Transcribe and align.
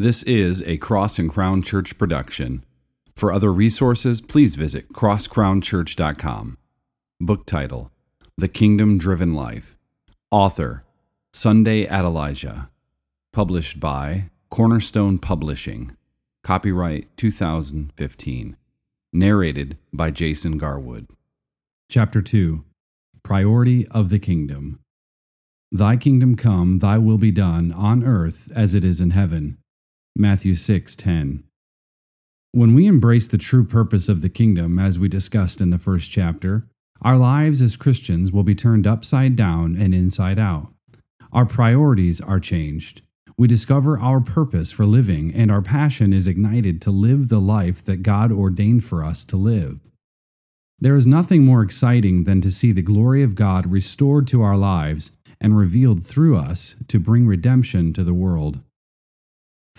This 0.00 0.22
is 0.22 0.62
a 0.62 0.78
Cross 0.78 1.18
and 1.18 1.28
Crown 1.28 1.60
Church 1.60 1.98
production. 1.98 2.64
For 3.14 3.30
other 3.30 3.52
resources, 3.52 4.22
please 4.22 4.54
visit 4.54 4.94
crosscrownchurch.com. 4.94 6.56
Book 7.20 7.44
title 7.44 7.90
The 8.38 8.48
Kingdom 8.48 8.96
Driven 8.96 9.34
Life. 9.34 9.76
Author 10.30 10.84
Sunday 11.34 11.84
Adelaja. 11.84 12.70
Published 13.34 13.78
by 13.78 14.30
Cornerstone 14.48 15.18
Publishing. 15.18 15.94
Copyright 16.42 17.14
2015. 17.18 18.56
Narrated 19.12 19.76
by 19.92 20.10
Jason 20.10 20.56
Garwood. 20.56 21.08
Chapter 21.90 22.22
2 22.22 22.64
Priority 23.22 23.86
of 23.88 24.08
the 24.08 24.18
Kingdom. 24.18 24.80
Thy 25.70 25.98
kingdom 25.98 26.36
come, 26.36 26.78
thy 26.78 26.96
will 26.96 27.18
be 27.18 27.30
done, 27.30 27.70
on 27.70 28.02
earth 28.02 28.50
as 28.56 28.74
it 28.74 28.82
is 28.82 29.02
in 29.02 29.10
heaven. 29.10 29.58
Matthew 30.20 30.52
6:10. 30.52 31.44
When 32.52 32.74
we 32.74 32.86
embrace 32.86 33.26
the 33.26 33.38
true 33.38 33.64
purpose 33.64 34.06
of 34.06 34.20
the 34.20 34.28
kingdom 34.28 34.78
as 34.78 34.98
we 34.98 35.08
discussed 35.08 35.62
in 35.62 35.70
the 35.70 35.78
first 35.78 36.10
chapter, 36.10 36.68
our 37.00 37.16
lives 37.16 37.62
as 37.62 37.74
Christians 37.74 38.30
will 38.30 38.42
be 38.42 38.54
turned 38.54 38.86
upside 38.86 39.34
down 39.34 39.76
and 39.76 39.94
inside 39.94 40.38
out. 40.38 40.74
Our 41.32 41.46
priorities 41.46 42.20
are 42.20 42.38
changed. 42.38 43.00
We 43.38 43.48
discover 43.48 43.98
our 43.98 44.20
purpose 44.20 44.70
for 44.70 44.84
living, 44.84 45.32
and 45.32 45.50
our 45.50 45.62
passion 45.62 46.12
is 46.12 46.26
ignited 46.26 46.82
to 46.82 46.90
live 46.90 47.30
the 47.30 47.40
life 47.40 47.82
that 47.86 48.02
God 48.02 48.30
ordained 48.30 48.84
for 48.84 49.02
us 49.02 49.24
to 49.24 49.38
live. 49.38 49.80
There 50.78 50.96
is 50.96 51.06
nothing 51.06 51.46
more 51.46 51.62
exciting 51.62 52.24
than 52.24 52.42
to 52.42 52.50
see 52.50 52.72
the 52.72 52.82
glory 52.82 53.22
of 53.22 53.34
God 53.34 53.72
restored 53.72 54.26
to 54.26 54.42
our 54.42 54.58
lives 54.58 55.12
and 55.40 55.56
revealed 55.56 56.04
through 56.04 56.36
us 56.36 56.76
to 56.88 57.00
bring 57.00 57.26
redemption 57.26 57.94
to 57.94 58.04
the 58.04 58.12
world. 58.12 58.60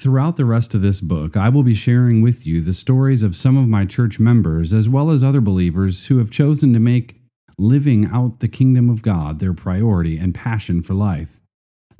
Throughout 0.01 0.35
the 0.35 0.45
rest 0.45 0.73
of 0.73 0.81
this 0.81 0.99
book, 0.99 1.37
I 1.37 1.49
will 1.49 1.61
be 1.61 1.75
sharing 1.75 2.23
with 2.23 2.47
you 2.47 2.61
the 2.61 2.73
stories 2.73 3.21
of 3.21 3.35
some 3.35 3.55
of 3.55 3.67
my 3.67 3.85
church 3.85 4.19
members 4.19 4.73
as 4.73 4.89
well 4.89 5.11
as 5.11 5.21
other 5.21 5.41
believers 5.41 6.07
who 6.07 6.17
have 6.17 6.31
chosen 6.31 6.73
to 6.73 6.79
make 6.79 7.21
living 7.59 8.07
out 8.11 8.39
the 8.39 8.47
kingdom 8.47 8.89
of 8.89 9.03
God 9.03 9.37
their 9.37 9.53
priority 9.53 10.17
and 10.17 10.33
passion 10.33 10.81
for 10.81 10.95
life. 10.95 11.39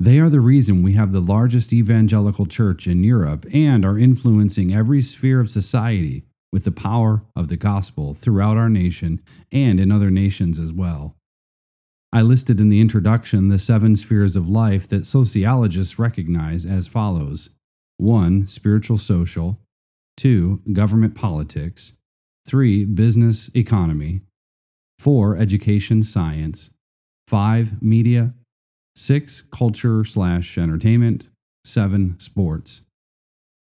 They 0.00 0.18
are 0.18 0.28
the 0.28 0.40
reason 0.40 0.82
we 0.82 0.94
have 0.94 1.12
the 1.12 1.20
largest 1.20 1.72
evangelical 1.72 2.44
church 2.44 2.88
in 2.88 3.04
Europe 3.04 3.46
and 3.54 3.84
are 3.84 3.96
influencing 3.96 4.74
every 4.74 5.00
sphere 5.00 5.38
of 5.38 5.48
society 5.48 6.24
with 6.52 6.64
the 6.64 6.72
power 6.72 7.22
of 7.36 7.46
the 7.46 7.56
gospel 7.56 8.14
throughout 8.14 8.56
our 8.56 8.68
nation 8.68 9.20
and 9.52 9.78
in 9.78 9.92
other 9.92 10.10
nations 10.10 10.58
as 10.58 10.72
well. 10.72 11.14
I 12.12 12.22
listed 12.22 12.60
in 12.60 12.68
the 12.68 12.80
introduction 12.80 13.46
the 13.46 13.60
seven 13.60 13.94
spheres 13.94 14.34
of 14.34 14.48
life 14.48 14.88
that 14.88 15.06
sociologists 15.06 16.00
recognize 16.00 16.66
as 16.66 16.88
follows 16.88 17.50
1. 17.98 18.48
Spiritual 18.48 18.98
social. 18.98 19.58
2. 20.16 20.62
Government 20.72 21.14
politics. 21.14 21.92
3. 22.46 22.84
Business 22.84 23.50
economy. 23.54 24.20
4. 24.98 25.36
Education 25.36 26.02
science. 26.02 26.70
5. 27.28 27.82
Media. 27.82 28.34
6. 28.96 29.42
Culture 29.52 30.04
slash 30.04 30.58
entertainment. 30.58 31.28
7. 31.64 32.18
Sports. 32.18 32.82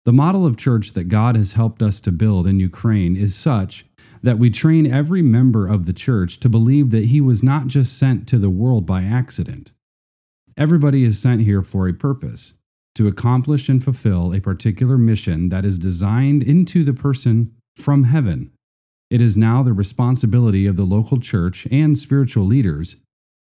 The 0.04 0.12
model 0.12 0.44
of 0.44 0.56
church 0.56 0.92
that 0.92 1.04
God 1.04 1.34
has 1.34 1.54
helped 1.54 1.80
us 1.80 2.00
to 2.02 2.12
build 2.12 2.46
in 2.46 2.60
Ukraine 2.60 3.16
is 3.16 3.34
such 3.34 3.86
that 4.22 4.38
we 4.38 4.50
train 4.50 4.90
every 4.90 5.22
member 5.22 5.66
of 5.66 5.86
the 5.86 5.92
church 5.92 6.40
to 6.40 6.48
believe 6.48 6.90
that 6.90 7.06
he 7.06 7.20
was 7.20 7.42
not 7.42 7.68
just 7.68 7.98
sent 7.98 8.26
to 8.28 8.38
the 8.38 8.50
world 8.50 8.86
by 8.86 9.02
accident. 9.02 9.72
Everybody 10.56 11.04
is 11.04 11.20
sent 11.20 11.42
here 11.42 11.62
for 11.62 11.88
a 11.88 11.92
purpose 11.92 12.54
to 12.94 13.08
accomplish 13.08 13.68
and 13.68 13.82
fulfill 13.82 14.32
a 14.32 14.40
particular 14.40 14.96
mission 14.96 15.48
that 15.48 15.64
is 15.64 15.78
designed 15.78 16.42
into 16.42 16.84
the 16.84 16.92
person 16.92 17.52
from 17.76 18.04
heaven. 18.04 18.50
It 19.10 19.20
is 19.20 19.36
now 19.36 19.62
the 19.62 19.72
responsibility 19.72 20.66
of 20.66 20.76
the 20.76 20.84
local 20.84 21.18
church 21.18 21.66
and 21.70 21.96
spiritual 21.98 22.44
leaders 22.44 22.96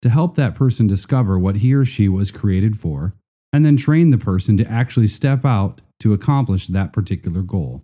to 0.02 0.10
help 0.10 0.36
that 0.36 0.54
person 0.54 0.86
discover 0.86 1.38
what 1.38 1.56
he 1.56 1.72
or 1.74 1.84
she 1.84 2.08
was 2.08 2.30
created 2.30 2.78
for, 2.78 3.14
and 3.52 3.64
then 3.64 3.76
train 3.76 4.10
the 4.10 4.18
person 4.18 4.56
to 4.58 4.66
actually 4.66 5.06
step 5.06 5.44
out 5.44 5.80
to 6.00 6.12
accomplish 6.12 6.66
that 6.66 6.92
particular 6.92 7.42
goal. 7.42 7.82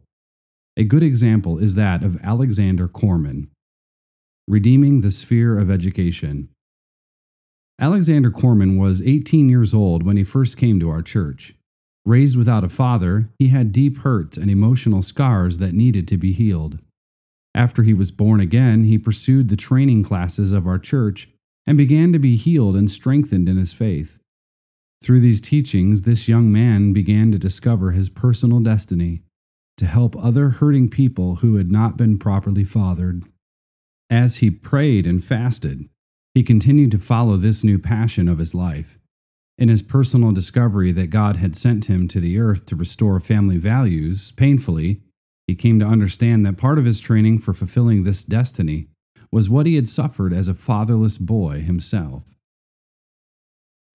A 0.77 0.85
good 0.85 1.03
example 1.03 1.59
is 1.59 1.75
that 1.77 2.05
of 2.05 2.21
Alexander 2.23 2.89
Corman, 2.89 3.51
Redeeming 4.47 5.01
the 5.01 5.11
Sphere 5.11 5.59
of 5.59 5.71
Education. 5.71 6.49
Alexander 7.81 8.31
Corman 8.31 8.77
was 8.77 9.01
18 9.01 9.49
years 9.49 9.73
old 9.73 10.03
when 10.03 10.19
he 10.19 10.25
first 10.25 10.59
came 10.59 10.79
to 10.79 10.91
our 10.91 11.01
church. 11.01 11.55
Raised 12.05 12.37
without 12.37 12.63
a 12.63 12.69
father, 12.69 13.31
he 13.39 13.49
had 13.49 13.73
deep 13.73 13.99
hurts 13.99 14.37
and 14.37 14.51
emotional 14.51 15.01
scars 15.01 15.59
that 15.59 15.73
needed 15.73 16.07
to 16.09 16.19
be 16.19 16.33
healed. 16.33 16.79
After 17.55 17.83
he 17.83 17.95
was 17.95 18.11
born 18.11 18.39
again, 18.39 18.85
he 18.85 18.99
pursued 18.99 19.49
the 19.49 19.57
training 19.57 20.03
classes 20.03 20.53
of 20.53 20.67
our 20.67 20.79
church 20.79 21.29
and 21.67 21.79
began 21.79 22.13
to 22.13 22.19
be 22.19 22.37
healed 22.37 22.77
and 22.77 22.91
strengthened 22.91 23.49
in 23.49 23.57
his 23.57 23.73
faith. 23.73 24.19
Through 25.03 25.21
these 25.21 25.41
teachings, 25.41 26.03
this 26.03 26.29
young 26.29 26.53
man 26.53 26.93
began 26.93 27.33
to 27.33 27.39
discover 27.39 27.93
his 27.93 28.11
personal 28.11 28.61
destiny 28.61 29.23
to 29.79 29.87
help 29.87 30.15
other 30.23 30.51
hurting 30.51 30.91
people 30.91 31.37
who 31.37 31.57
had 31.57 31.71
not 31.71 31.97
been 31.97 32.19
properly 32.19 32.65
fathered. 32.65 33.25
As 34.11 34.39
he 34.39 34.51
prayed 34.51 35.07
and 35.07 35.25
fasted, 35.25 35.89
he 36.35 36.43
continued 36.43 36.91
to 36.93 36.99
follow 36.99 37.37
this 37.37 37.65
new 37.65 37.79
passion 37.79 38.29
of 38.29 38.39
his 38.39 38.55
life. 38.55 38.99
In 39.59 39.69
his 39.69 39.83
personal 39.83 40.33
discovery 40.33 40.93
that 40.93 41.09
God 41.09 41.37
had 41.37 41.57
sent 41.57 41.87
him 41.87 42.09
to 42.09 42.21
the 42.21 42.39
earth 42.39 42.65
to 42.67 42.77
restore 42.77 43.21
family 43.21 43.59
values, 43.59 44.33
painfully, 44.33 45.03
he 45.47 45.55
came 45.55 45.79
to 45.81 45.87
understand 45.87 46.47
that 46.47 46.57
part 46.57 46.79
of 46.79 46.85
his 46.85 47.01
training 47.01 47.41
for 47.41 47.53
fulfilling 47.53 48.05
this 48.05 48.25
destiny 48.25 48.87
was 49.33 49.51
what 49.51 49.67
he 49.67 49.75
had 49.75 49.89
suffered 49.89 50.33
as 50.33 50.49
a 50.49 50.55
fatherless 50.55 51.19
boy 51.19 51.61
himself. 51.61 52.25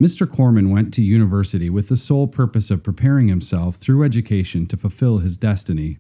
Mr. 0.04 0.30
Corman 0.30 0.70
went 0.70 0.94
to 0.94 1.02
university 1.02 1.70
with 1.70 1.88
the 1.88 1.98
sole 1.98 2.28
purpose 2.28 2.70
of 2.70 2.84
preparing 2.84 3.30
himself 3.30 3.78
through 3.78 4.04
education 4.04 4.66
to 4.66 4.76
fulfill 4.76 5.20
his 5.20 5.38
destiny. 5.38 5.98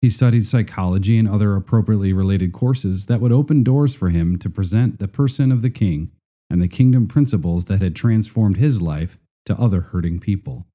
He 0.00 0.10
studied 0.10 0.46
psychology 0.46 1.18
and 1.18 1.28
other 1.28 1.56
appropriately 1.56 2.12
related 2.12 2.52
courses 2.52 3.06
that 3.06 3.20
would 3.20 3.32
open 3.32 3.64
doors 3.64 3.94
for 3.94 4.10
him 4.10 4.38
to 4.38 4.50
present 4.50 4.98
the 4.98 5.08
person 5.08 5.50
of 5.50 5.62
the 5.62 5.70
king 5.70 6.12
and 6.48 6.62
the 6.62 6.68
kingdom 6.68 7.08
principles 7.08 7.64
that 7.66 7.82
had 7.82 7.96
transformed 7.96 8.56
his 8.56 8.80
life 8.80 9.18
to 9.46 9.58
other 9.58 9.80
hurting 9.80 10.20
people. 10.20 10.66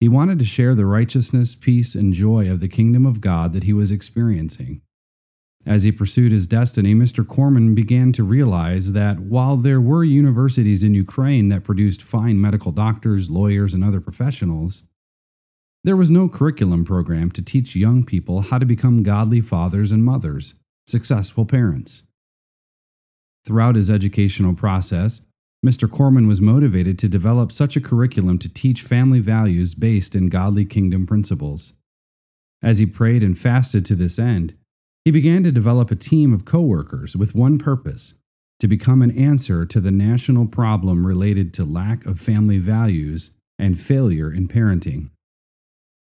He 0.00 0.08
wanted 0.08 0.38
to 0.40 0.44
share 0.44 0.74
the 0.74 0.84
righteousness, 0.84 1.54
peace, 1.54 1.94
and 1.94 2.12
joy 2.12 2.50
of 2.50 2.60
the 2.60 2.68
kingdom 2.68 3.06
of 3.06 3.20
God 3.20 3.52
that 3.52 3.64
he 3.64 3.72
was 3.72 3.90
experiencing. 3.90 4.82
As 5.64 5.84
he 5.84 5.92
pursued 5.92 6.32
his 6.32 6.46
destiny, 6.46 6.94
Mr. 6.94 7.26
Corman 7.26 7.74
began 7.74 8.12
to 8.12 8.24
realize 8.24 8.92
that 8.92 9.20
while 9.20 9.56
there 9.56 9.80
were 9.80 10.04
universities 10.04 10.82
in 10.82 10.92
Ukraine 10.92 11.48
that 11.48 11.64
produced 11.64 12.02
fine 12.02 12.38
medical 12.38 12.70
doctors, 12.70 13.30
lawyers, 13.30 13.72
and 13.72 13.82
other 13.82 14.00
professionals, 14.00 14.82
there 15.84 15.96
was 15.96 16.10
no 16.10 16.28
curriculum 16.28 16.84
program 16.84 17.30
to 17.32 17.42
teach 17.42 17.76
young 17.76 18.04
people 18.04 18.40
how 18.40 18.58
to 18.58 18.64
become 18.64 19.02
godly 19.02 19.42
fathers 19.42 19.92
and 19.92 20.02
mothers, 20.02 20.54
successful 20.86 21.44
parents. 21.44 22.02
Throughout 23.44 23.76
his 23.76 23.90
educational 23.90 24.54
process, 24.54 25.20
Mr. 25.64 25.90
Corman 25.90 26.26
was 26.26 26.40
motivated 26.40 26.98
to 26.98 27.08
develop 27.08 27.52
such 27.52 27.76
a 27.76 27.80
curriculum 27.82 28.38
to 28.38 28.48
teach 28.48 28.80
family 28.82 29.20
values 29.20 29.74
based 29.74 30.14
in 30.14 30.28
godly 30.30 30.64
kingdom 30.64 31.06
principles. 31.06 31.74
As 32.62 32.78
he 32.78 32.86
prayed 32.86 33.22
and 33.22 33.38
fasted 33.38 33.84
to 33.86 33.94
this 33.94 34.18
end, 34.18 34.54
he 35.04 35.10
began 35.10 35.42
to 35.42 35.52
develop 35.52 35.90
a 35.90 35.96
team 35.96 36.32
of 36.32 36.46
co 36.46 36.62
workers 36.62 37.14
with 37.14 37.34
one 37.34 37.58
purpose 37.58 38.14
to 38.58 38.68
become 38.68 39.02
an 39.02 39.10
answer 39.18 39.66
to 39.66 39.80
the 39.80 39.90
national 39.90 40.46
problem 40.46 41.06
related 41.06 41.52
to 41.52 41.64
lack 41.64 42.06
of 42.06 42.18
family 42.18 42.56
values 42.56 43.32
and 43.58 43.78
failure 43.78 44.32
in 44.32 44.48
parenting. 44.48 45.10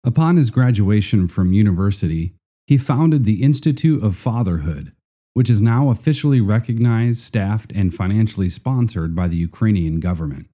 Upon 0.05 0.37
his 0.37 0.51
graduation 0.51 1.29
from 1.29 1.55
university, 1.55 2.35
he 2.67 2.77
founded 2.77 3.25
the 3.25 3.43
Institute 3.43 4.03
of 4.03 4.17
Fatherhood, 4.17 4.93
which 5.33 5.49
is 5.49 5.63
now 5.63 5.89
officially 5.89 6.43
recognized, 6.43 7.21
staffed, 7.21 7.73
and 7.73 7.95
financially 7.95 8.51
sponsored 8.51 9.15
by 9.15 9.29
the 9.29 9.39
Ukrainian 9.39 10.01
government. 10.01 10.49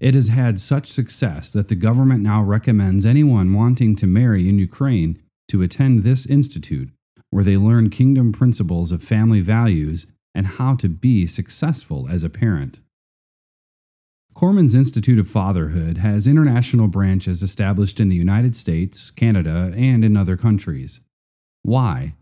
It 0.00 0.14
has 0.14 0.28
had 0.28 0.60
such 0.60 0.90
success 0.90 1.52
that 1.52 1.68
the 1.68 1.74
government 1.76 2.22
now 2.22 2.42
recommends 2.42 3.06
anyone 3.06 3.54
wanting 3.54 3.94
to 3.96 4.06
marry 4.06 4.48
in 4.48 4.58
Ukraine 4.58 5.22
to 5.48 5.62
attend 5.62 6.02
this 6.02 6.26
institute, 6.26 6.90
where 7.30 7.44
they 7.44 7.56
learn 7.56 7.90
kingdom 7.90 8.32
principles 8.32 8.90
of 8.90 9.02
family 9.02 9.40
values 9.40 10.06
and 10.34 10.46
how 10.46 10.74
to 10.76 10.88
be 10.88 11.26
successful 11.26 12.08
as 12.08 12.22
a 12.22 12.30
parent. 12.30 12.80
Corman's 14.38 14.76
Institute 14.76 15.18
of 15.18 15.28
Fatherhood 15.28 15.98
has 15.98 16.28
international 16.28 16.86
branches 16.86 17.42
established 17.42 17.98
in 17.98 18.08
the 18.08 18.14
United 18.14 18.54
States, 18.54 19.10
Canada, 19.10 19.72
and 19.76 20.04
in 20.04 20.16
other 20.16 20.36
countries. 20.36 21.00
Why? 21.64 22.14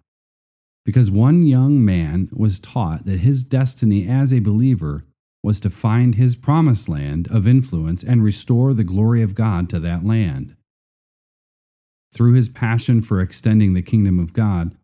Because 0.87 1.11
one 1.11 1.43
young 1.43 1.85
man 1.85 2.31
was 2.33 2.59
taught 2.59 3.05
that 3.05 3.21
his 3.21 3.45
destiny 3.45 4.09
as 4.09 4.33
a 4.33 4.39
believer 4.39 5.05
was 5.43 5.61
to 5.61 5.69
find 5.69 6.15
his 6.15 6.37
promised 6.37 6.89
land 6.89 7.29
of 7.31 7.47
influence 7.47 8.03
and 8.03 8.25
restore 8.25 8.73
the 8.73 8.83
glory 8.83 9.21
of 9.21 9.35
God 9.35 9.69
to 9.69 9.79
that 9.81 10.03
land. 10.03 10.57
through 12.15 12.33
his 12.33 12.49
passion 12.49 13.03
for 13.03 13.21
extending 13.21 13.75
the 13.75 13.83
kingdom 13.83 14.19
of 14.19 14.33
God, 14.33 14.75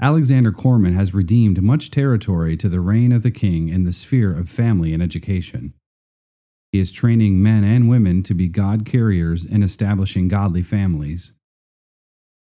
Alexander 0.00 0.52
Corman 0.52 0.94
has 0.94 1.12
redeemed 1.12 1.60
much 1.60 1.90
territory 1.90 2.56
to 2.56 2.68
the 2.68 2.78
reign 2.78 3.10
of 3.10 3.24
the 3.24 3.32
king 3.32 3.68
in 3.68 3.82
the 3.82 3.92
sphere 3.92 4.32
of 4.32 4.48
family 4.48 4.94
and 4.94 5.02
education. 5.02 5.74
He 6.72 6.78
is 6.78 6.90
training 6.90 7.42
men 7.42 7.64
and 7.64 7.88
women 7.88 8.22
to 8.24 8.34
be 8.34 8.48
God 8.48 8.84
carriers 8.84 9.44
and 9.44 9.64
establishing 9.64 10.28
godly 10.28 10.62
families. 10.62 11.32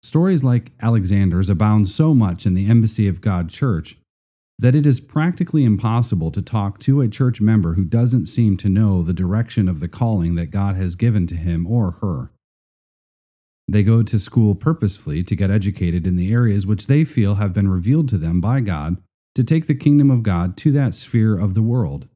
Stories 0.03 0.43
like 0.43 0.73
Alexander's 0.81 1.51
abound 1.51 1.89
so 1.89 2.15
much 2.15 2.47
in 2.47 2.55
the 2.55 2.69
Embassy 2.69 3.07
of 3.07 3.21
God 3.21 3.51
Church 3.51 3.97
that 4.59 4.75
it 4.75 4.87
is 4.87 5.01
practically 5.01 5.65
impossible 5.65 6.31
to 6.31 6.43
talk 6.43 6.79
to 6.81 7.01
a 7.01 7.09
church 7.09 7.41
member 7.41 7.75
who 7.75 7.85
doesn't 7.85 8.27
seem 8.27 8.59
to 8.59 8.69
know 8.69 9.03
the 9.03 9.15
direction 9.15 9.69
of 9.69 9.81
the 9.81 9.89
calling 9.89 10.35
that 10.35 10.51
God 10.51 10.77
has 10.77 10.95
given 10.95 11.27
to 11.29 11.35
him 11.35 11.67
or 11.67 11.93
her. 12.03 12.31
They 13.67 13.83
go 13.83 14.03
to 14.03 14.19
school 14.19 14.55
purposefully 14.55 15.23
to 15.25 15.37
get 15.37 15.51
educated 15.51 16.07
in 16.07 16.17
the 16.17 16.33
areas 16.33 16.67
which 16.67 16.89
they 16.89 17.05
feel 17.05 17.37
have 17.37 17.55
been 17.55 17.69
revealed 17.69 18.09
to 18.11 18.19
them 18.19 18.41
by 18.41 18.61
God 18.61 18.99
to 19.35 19.45
take 19.45 19.67
the 19.67 19.75
kingdom 19.75 20.11
of 20.11 20.23
God 20.23 20.57
to 20.59 20.73
that 20.73 20.95
sphere 20.95 21.39
of 21.39 21.55
the 21.55 21.62
world. 21.62 22.09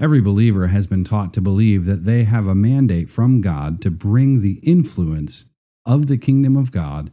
Every 0.00 0.20
believer 0.20 0.68
has 0.68 0.86
been 0.86 1.04
taught 1.04 1.34
to 1.34 1.40
believe 1.40 1.84
that 1.86 2.04
they 2.04 2.24
have 2.24 2.46
a 2.46 2.54
mandate 2.54 3.10
from 3.10 3.40
God 3.40 3.80
to 3.82 3.90
bring 3.90 4.40
the 4.40 4.60
influence 4.62 5.46
of 5.84 6.06
the 6.06 6.18
kingdom 6.18 6.56
of 6.56 6.70
God 6.70 7.10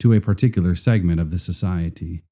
to 0.00 0.12
a 0.12 0.20
particular 0.20 0.74
segment 0.74 1.20
of 1.20 1.30
the 1.30 1.38
society. 1.38 2.22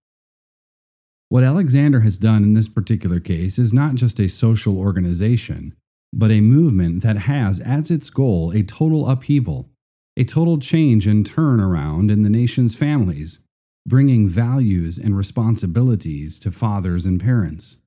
What 1.31 1.43
Alexander 1.43 2.01
has 2.01 2.19
done 2.19 2.43
in 2.43 2.53
this 2.53 2.69
particular 2.69 3.19
case 3.19 3.59
is 3.59 3.73
not 3.73 3.95
just 3.95 4.21
a 4.21 4.29
social 4.29 4.79
organization, 4.79 5.75
but 6.13 6.31
a 6.31 6.41
movement 6.41 7.03
that 7.03 7.17
has 7.17 7.59
as 7.61 7.91
its 7.91 8.11
goal 8.11 8.51
a 8.53 8.63
total 8.63 9.09
upheaval 9.09 9.71
a 10.17 10.25
total 10.25 10.59
change 10.59 11.07
and 11.07 11.29
turnaround 11.29 12.11
in 12.11 12.23
the 12.23 12.31
nation's 12.31 12.75
families, 12.75 13.41
bringing 13.87 14.29
values 14.29 14.99
and 14.99 15.17
responsibilities 15.17 16.39
to 16.39 16.53
fathers 16.53 17.05
and 17.05 17.21
parents. 17.21 17.79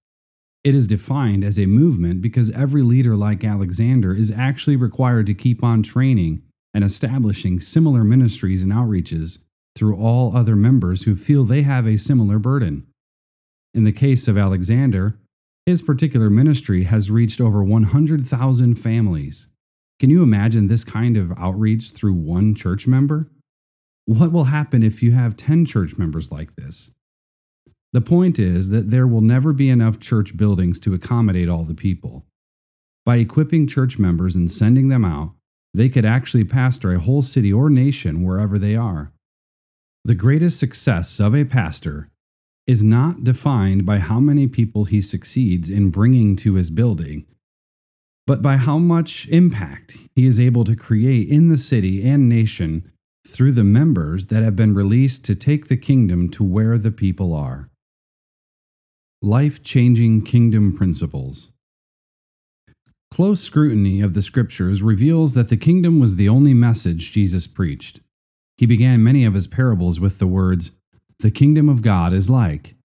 It 0.68 0.76
is 0.76 0.86
defined 0.86 1.46
as 1.46 1.58
a 1.58 1.66
movement 1.66 2.22
because 2.22 2.52
every 2.52 2.82
leader 2.82 3.16
like 3.16 3.46
Alexander 3.46 4.14
is 4.14 4.32
actually 4.32 4.76
required 4.76 5.26
to 5.28 5.34
keep 5.34 5.64
on 5.64 5.82
training 5.82 6.42
and 6.74 6.84
establishing 6.84 7.62
similar 7.62 8.04
ministries 8.04 8.64
and 8.64 8.74
outreaches 8.74 9.40
through 9.78 9.96
all 9.96 10.36
other 10.36 10.58
members 10.58 11.04
who 11.04 11.16
feel 11.16 11.46
they 11.46 11.62
have 11.62 11.88
a 11.88 11.96
similar 11.96 12.38
burden. 12.38 12.86
In 13.74 13.86
the 13.86 13.94
case 13.94 14.28
of 14.28 14.38
Alexander, 14.38 15.18
his 15.66 15.82
particular 15.82 16.30
ministry 16.30 16.84
has 16.84 17.10
reached 17.10 17.40
over 17.40 17.64
100,000 17.64 18.76
families, 18.76 19.48
can 20.02 20.10
you 20.10 20.22
imagine 20.22 20.68
this 20.68 20.84
kind 20.84 21.16
of 21.16 21.32
outreach 21.38 21.92
through 21.92 22.16
one 22.16 22.54
church 22.54 22.88
member? 22.88 23.32
What 24.04 24.34
will 24.34 24.44
happen 24.44 24.84
if 24.84 25.02
you 25.02 25.14
have 25.14 25.38
10 25.38 25.66
church 25.66 25.98
members 25.98 26.30
like 26.30 26.58
this? 26.58 26.92
The 27.98 28.02
point 28.02 28.38
is 28.38 28.70
that 28.70 28.92
there 28.92 29.08
will 29.08 29.22
never 29.22 29.54
be 29.54 29.72
enough 29.72 30.00
church 30.00 30.38
buildings 30.38 30.80
to 30.82 30.94
accommodate 30.94 31.50
all 31.50 31.64
the 31.64 31.74
people. 31.74 32.28
By 33.04 33.16
equipping 33.16 33.66
church 33.66 33.98
members 33.98 34.36
and 34.36 34.52
sending 34.52 34.90
them 34.90 35.04
out, 35.04 35.32
they 35.74 35.90
could 35.90 36.06
actually 36.06 36.44
pastor 36.44 36.94
a 36.94 37.00
whole 37.00 37.24
city 37.24 37.52
or 37.52 37.72
nation 37.72 38.22
wherever 38.22 38.60
they 38.60 38.76
are. 38.76 39.14
The 40.06 40.14
greatest 40.14 40.60
success 40.60 41.20
of 41.20 41.34
a 41.34 41.44
pastor 41.44 42.12
is 42.68 42.84
not 42.84 43.24
defined 43.24 43.84
by 43.84 43.98
how 43.98 44.20
many 44.20 44.46
people 44.46 44.84
he 44.84 45.02
succeeds 45.02 45.68
in 45.68 45.90
bringing 45.90 46.36
to 46.36 46.54
his 46.54 46.70
building 46.70 47.26
but 48.28 48.44
by 48.44 48.58
how 48.58 48.78
much 48.78 49.28
impact 49.30 49.98
he 50.14 50.28
is 50.28 50.40
able 50.40 50.66
to 50.66 50.76
create 50.76 51.30
in 51.30 51.48
the 51.48 51.58
city 51.58 52.08
and 52.08 52.30
nation 52.30 52.92
through 53.26 53.54
the 53.54 53.64
members 53.64 54.28
that 54.28 54.44
have 54.44 54.56
been 54.56 54.76
released 54.76 55.26
to 55.26 55.34
take 55.34 55.68
the 55.68 55.78
kingdom 55.78 56.30
to 56.30 56.44
where 56.44 56.78
the 56.78 56.92
people 56.92 57.34
are. 57.34 57.72
Life 59.24 59.64
changing 59.64 60.26
kingdom 60.26 60.78
principles. 60.78 61.52
Close 63.10 63.42
scrutiny 63.42 64.00
of 64.00 64.14
the 64.14 64.22
scriptures 64.22 64.84
reveals 64.84 65.34
that 65.34 65.50
the 65.50 65.58
kingdom 65.58 66.00
was 66.00 66.18
the 66.18 66.30
only 66.30 66.54
message 66.54 67.14
Jesus 67.14 67.48
preached. 67.48 68.00
He 68.60 68.68
began 68.68 69.04
many 69.04 69.26
of 69.26 69.34
his 69.34 69.48
parables 69.48 70.00
with 70.00 70.20
the 70.20 70.28
words, 70.28 70.70
The 71.18 71.32
kingdom 71.32 71.68
of 71.68 71.82
God 71.82 72.14
is 72.14 72.30
like. 72.30 72.76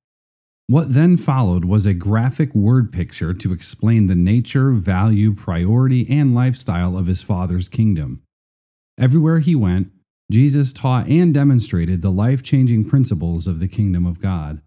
What 0.69 0.95
then 0.95 1.19
followed 1.19 1.67
was 1.67 1.85
a 1.85 1.93
graphic 1.93 2.55
word 2.55 2.93
picture 2.93 3.35
to 3.35 3.53
explain 3.53 4.07
the 4.07 4.15
nature, 4.15 4.71
value, 4.73 5.35
priority, 5.35 6.09
and 6.09 6.35
lifestyle 6.35 6.97
of 6.97 7.09
his 7.09 7.21
Father's 7.21 7.69
kingdom. 7.69 8.23
Everywhere 8.99 9.41
he 9.41 9.55
went, 9.55 9.93
Jesus 10.31 10.73
taught 10.73 11.09
and 11.09 11.35
demonstrated 11.35 12.01
the 12.01 12.11
life 12.11 12.43
changing 12.43 12.89
principles 12.89 13.47
of 13.47 13.61
the 13.61 13.69
kingdom 13.69 14.07
of 14.07 14.23
God. 14.23 14.63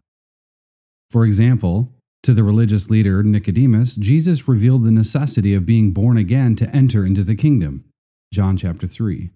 For 1.12 1.26
example, 1.26 1.92
to 2.24 2.34
the 2.34 2.44
religious 2.44 2.90
leader 2.90 3.22
Nicodemus, 3.24 3.96
Jesus 3.96 4.48
revealed 4.48 4.84
the 4.84 4.92
necessity 4.92 5.54
of 5.54 5.66
being 5.66 5.92
born 5.92 6.18
again 6.18 6.56
to 6.56 6.76
enter 6.76 7.06
into 7.06 7.24
the 7.24 7.36
kingdom. 7.36 7.86
John 8.34 8.58
chapter 8.58 8.88
3. 8.88 9.30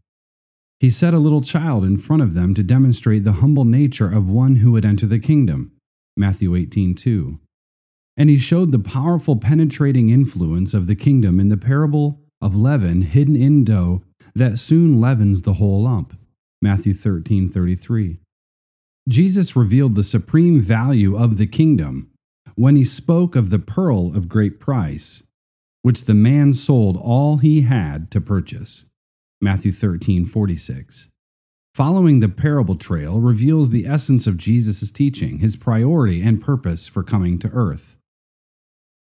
He 0.80 0.90
set 0.90 1.14
a 1.14 1.20
little 1.20 1.42
child 1.42 1.84
in 1.84 1.98
front 1.98 2.24
of 2.24 2.34
them 2.34 2.54
to 2.56 2.64
demonstrate 2.64 3.24
the 3.24 3.34
humble 3.34 3.66
nature 3.66 4.12
of 4.12 4.30
one 4.30 4.58
who 4.58 4.72
would 4.72 4.86
enter 4.86 5.06
the 5.06 5.20
kingdom. 5.20 5.72
Matthew 6.18 6.56
18:2. 6.56 7.40
And 8.18 8.30
he 8.30 8.38
showed 8.38 8.72
the 8.72 8.80
powerful 8.80 9.36
penetrating 9.36 10.10
influence 10.10 10.74
of 10.74 10.88
the 10.88 10.96
kingdom 10.96 11.40
in 11.40 11.50
the 11.50 11.58
parable 11.58 12.22
of 12.42 12.56
leaven 12.56 13.04
hidden 13.04 13.36
in 13.36 13.64
dough 13.64 14.02
that 14.34 14.58
soon 14.58 15.00
leavens 15.00 15.42
the 15.42 15.54
whole 15.54 15.84
lump. 15.84 16.18
Matthew 16.62 16.94
13:33. 16.94 18.20
Jesus 19.10 19.56
revealed 19.56 19.96
the 19.96 20.04
supreme 20.04 20.62
value 20.62 21.18
of 21.18 21.38
the 21.38 21.48
kingdom 21.48 22.12
when 22.54 22.76
he 22.76 22.86
spoke 22.86 23.36
of 23.36 23.50
the 23.50 23.58
pearl 23.58 24.16
of 24.16 24.30
great 24.30 24.60
price, 24.60 25.24
which 25.82 26.06
the 26.06 26.14
man 26.14 26.54
sold 26.54 26.96
all 26.96 27.38
he 27.38 27.62
had 27.62 28.12
to 28.12 28.22
purchase. 28.22 28.86
Matthew 29.42 29.72
13:46. 29.72 31.08
Following 31.74 32.20
the 32.20 32.30
parable 32.30 32.76
trail 32.76 33.20
reveals 33.20 33.72
the 33.72 33.88
essence 33.88 34.28
of 34.28 34.38
Jesus' 34.38 34.92
teaching, 34.92 35.40
his 35.40 35.56
priority 35.56 36.22
and 36.22 36.40
purpose 36.40 36.88
for 36.88 37.02
coming 37.02 37.40
to 37.40 37.50
earth. 37.50 37.96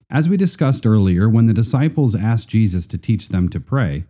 As 0.09 0.27
we 0.27 0.39
discussed 0.39 0.87
earlier, 0.87 1.29
when 1.29 1.45
the 1.45 1.53
disciples 1.53 2.15
asked 2.15 2.49
Jesus 2.49 2.87
to 2.87 2.97
teach 2.97 3.29
them 3.29 3.51
to 3.51 3.61
pray, 3.61 4.07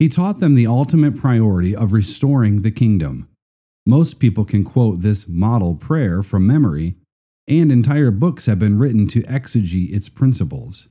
he 0.00 0.08
taught 0.08 0.40
them 0.40 0.54
the 0.54 0.66
ultimate 0.66 1.16
priority 1.16 1.76
of 1.76 1.92
restoring 1.92 2.62
the 2.62 2.72
kingdom. 2.72 3.28
Most 3.86 4.20
people 4.20 4.44
can 4.44 4.64
quote 4.64 5.00
this 5.00 5.26
model 5.28 5.74
prayer 5.74 6.22
from 6.22 6.46
memory, 6.46 6.96
and 7.48 7.72
entire 7.72 8.10
books 8.10 8.46
have 8.46 8.58
been 8.58 8.78
written 8.78 9.06
to 9.08 9.22
exegete 9.22 9.92
its 9.92 10.08
principles. 10.08 10.88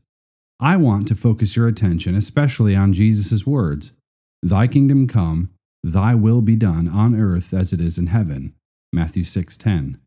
I 0.59 0.75
want 0.75 1.07
to 1.07 1.15
focus 1.15 1.55
your 1.55 1.67
attention 1.67 2.15
especially 2.15 2.75
on 2.75 2.93
Jesus' 2.93 3.45
words 3.45 3.93
Thy 4.41 4.67
kingdom 4.67 5.07
come, 5.07 5.49
Thy 5.83 6.15
will 6.15 6.41
be 6.41 6.55
done 6.55 6.87
on 6.87 7.15
earth 7.15 7.53
as 7.53 7.71
it 7.71 7.79
is 7.79 7.97
in 7.97 8.07
heaven. 8.07 8.53
Matthew 8.91 9.23
6:10. 9.23 9.97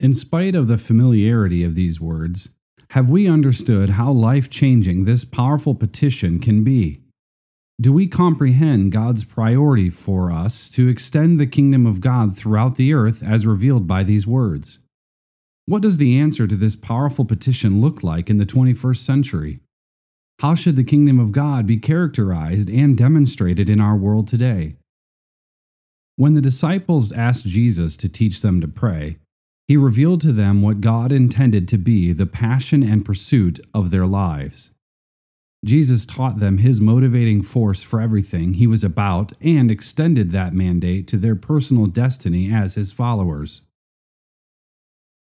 In 0.00 0.14
spite 0.14 0.54
of 0.54 0.68
the 0.68 0.78
familiarity 0.78 1.64
of 1.64 1.74
these 1.74 2.00
words, 2.00 2.50
have 2.90 3.10
we 3.10 3.26
understood 3.26 3.90
how 3.90 4.10
life-changing 4.12 5.04
this 5.04 5.24
powerful 5.24 5.74
petition 5.74 6.38
can 6.38 6.64
be? 6.64 7.02
Do 7.80 7.92
we 7.92 8.08
comprehend 8.08 8.90
God's 8.90 9.22
priority 9.22 9.88
for 9.88 10.32
us 10.32 10.68
to 10.70 10.88
extend 10.88 11.38
the 11.38 11.46
kingdom 11.46 11.86
of 11.86 12.00
God 12.00 12.36
throughout 12.36 12.74
the 12.74 12.92
earth 12.92 13.22
as 13.22 13.46
revealed 13.46 13.86
by 13.86 14.02
these 14.02 14.26
words? 14.26 14.80
What 15.64 15.82
does 15.82 15.98
the 15.98 16.18
answer 16.18 16.48
to 16.48 16.56
this 16.56 16.74
powerful 16.74 17.24
petition 17.24 17.80
look 17.80 18.02
like 18.02 18.28
in 18.28 18.38
the 18.38 18.46
21st 18.46 18.96
century? 18.96 19.60
How 20.40 20.56
should 20.56 20.74
the 20.74 20.82
kingdom 20.82 21.20
of 21.20 21.30
God 21.30 21.66
be 21.66 21.76
characterized 21.76 22.68
and 22.68 22.96
demonstrated 22.96 23.70
in 23.70 23.80
our 23.80 23.94
world 23.94 24.26
today? 24.26 24.74
When 26.16 26.34
the 26.34 26.40
disciples 26.40 27.12
asked 27.12 27.46
Jesus 27.46 27.96
to 27.98 28.08
teach 28.08 28.40
them 28.40 28.60
to 28.60 28.66
pray, 28.66 29.18
he 29.68 29.76
revealed 29.76 30.20
to 30.22 30.32
them 30.32 30.62
what 30.62 30.80
God 30.80 31.12
intended 31.12 31.68
to 31.68 31.78
be 31.78 32.12
the 32.12 32.26
passion 32.26 32.82
and 32.82 33.04
pursuit 33.04 33.60
of 33.72 33.92
their 33.92 34.06
lives. 34.06 34.70
Jesus 35.64 36.06
taught 36.06 36.38
them 36.38 36.58
his 36.58 36.80
motivating 36.80 37.42
force 37.42 37.82
for 37.82 38.00
everything 38.00 38.54
he 38.54 38.66
was 38.66 38.84
about 38.84 39.32
and 39.40 39.70
extended 39.70 40.30
that 40.30 40.52
mandate 40.52 41.08
to 41.08 41.16
their 41.16 41.34
personal 41.34 41.86
destiny 41.86 42.52
as 42.52 42.76
his 42.76 42.92
followers. 42.92 43.62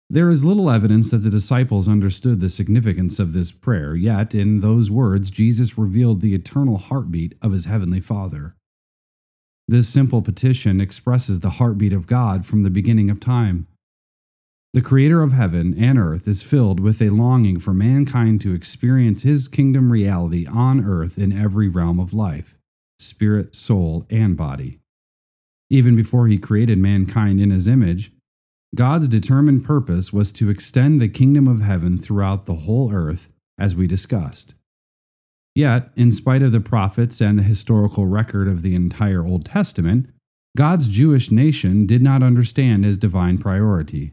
There 0.09 0.29
is 0.29 0.43
little 0.43 0.69
evidence 0.69 1.09
that 1.11 1.19
the 1.19 1.31
disciples 1.31 1.87
understood 1.87 2.39
the 2.39 2.49
significance 2.49 3.17
of 3.17 3.33
this 3.33 3.51
prayer, 3.51 3.95
yet, 3.95 4.35
in 4.35 4.59
those 4.59 4.91
words, 4.91 5.31
Jesus 5.31 5.79
revealed 5.79 6.21
the 6.21 6.35
eternal 6.35 6.77
heartbeat 6.77 7.33
of 7.41 7.53
his 7.53 7.65
heavenly 7.65 8.01
Father. 8.01 8.55
This 9.67 9.89
simple 9.89 10.21
petition 10.21 10.79
expresses 10.79 11.39
the 11.39 11.51
heartbeat 11.51 11.91
of 11.91 12.05
God 12.05 12.45
from 12.45 12.61
the 12.61 12.69
beginning 12.69 13.09
of 13.09 13.19
time. 13.19 13.67
The 14.75 14.81
Creator 14.81 15.21
of 15.21 15.31
heaven 15.31 15.73
and 15.81 15.97
earth 15.97 16.27
is 16.27 16.43
filled 16.43 16.81
with 16.81 17.01
a 17.01 17.09
longing 17.09 17.61
for 17.61 17.73
mankind 17.73 18.41
to 18.41 18.53
experience 18.53 19.23
His 19.23 19.47
kingdom 19.47 19.89
reality 19.89 20.45
on 20.45 20.83
earth 20.83 21.17
in 21.17 21.31
every 21.31 21.69
realm 21.69 21.97
of 21.97 22.13
life 22.13 22.57
spirit, 22.99 23.55
soul, 23.55 24.05
and 24.09 24.35
body. 24.35 24.79
Even 25.69 25.95
before 25.95 26.27
he 26.27 26.37
created 26.37 26.77
mankind 26.77 27.39
in 27.39 27.51
his 27.51 27.69
image, 27.69 28.11
God's 28.75 29.07
determined 29.07 29.63
purpose 29.63 30.11
was 30.11 30.33
to 30.33 30.49
extend 30.49 30.99
the 30.99 31.07
kingdom 31.07 31.47
of 31.47 31.61
heaven 31.61 31.97
throughout 31.97 32.45
the 32.45 32.55
whole 32.55 32.93
earth, 32.93 33.29
as 33.57 33.77
we 33.77 33.87
discussed. 33.87 34.55
Yet, 35.53 35.89
in 35.95 36.11
spite 36.11 36.43
of 36.43 36.51
the 36.51 36.59
prophets 36.59 37.21
and 37.21 37.39
the 37.39 37.43
historical 37.43 38.07
record 38.07 38.49
of 38.49 38.61
the 38.61 38.75
entire 38.75 39.25
Old 39.25 39.45
Testament, 39.45 40.09
God's 40.57 40.89
Jewish 40.89 41.31
nation 41.31 41.85
did 41.85 42.01
not 42.01 42.21
understand 42.21 42.83
his 42.83 42.97
divine 42.97 43.37
priority. 43.37 44.11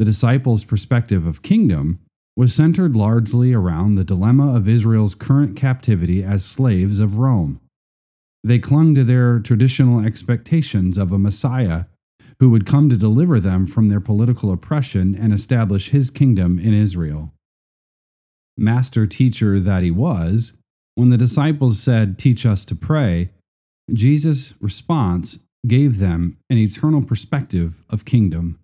The 0.00 0.06
disciples' 0.06 0.64
perspective 0.64 1.26
of 1.26 1.42
kingdom 1.42 2.00
was 2.34 2.54
centered 2.54 2.96
largely 2.96 3.52
around 3.52 3.96
the 3.96 4.02
dilemma 4.02 4.56
of 4.56 4.66
Israel's 4.66 5.14
current 5.14 5.58
captivity 5.58 6.24
as 6.24 6.42
slaves 6.42 7.00
of 7.00 7.18
Rome. 7.18 7.60
They 8.42 8.58
clung 8.58 8.94
to 8.94 9.04
their 9.04 9.40
traditional 9.40 10.00
expectations 10.00 10.96
of 10.96 11.12
a 11.12 11.18
Messiah 11.18 11.84
who 12.38 12.48
would 12.48 12.64
come 12.64 12.88
to 12.88 12.96
deliver 12.96 13.38
them 13.38 13.66
from 13.66 13.90
their 13.90 14.00
political 14.00 14.50
oppression 14.50 15.14
and 15.14 15.34
establish 15.34 15.90
his 15.90 16.08
kingdom 16.08 16.58
in 16.58 16.72
Israel. 16.72 17.34
Master 18.56 19.06
teacher 19.06 19.60
that 19.60 19.82
he 19.82 19.90
was, 19.90 20.54
when 20.94 21.10
the 21.10 21.18
disciples 21.18 21.78
said, 21.78 22.18
Teach 22.18 22.46
us 22.46 22.64
to 22.64 22.74
pray, 22.74 23.32
Jesus' 23.92 24.54
response 24.62 25.40
gave 25.66 25.98
them 25.98 26.38
an 26.48 26.56
eternal 26.56 27.04
perspective 27.04 27.82
of 27.90 28.06
kingdom. 28.06 28.60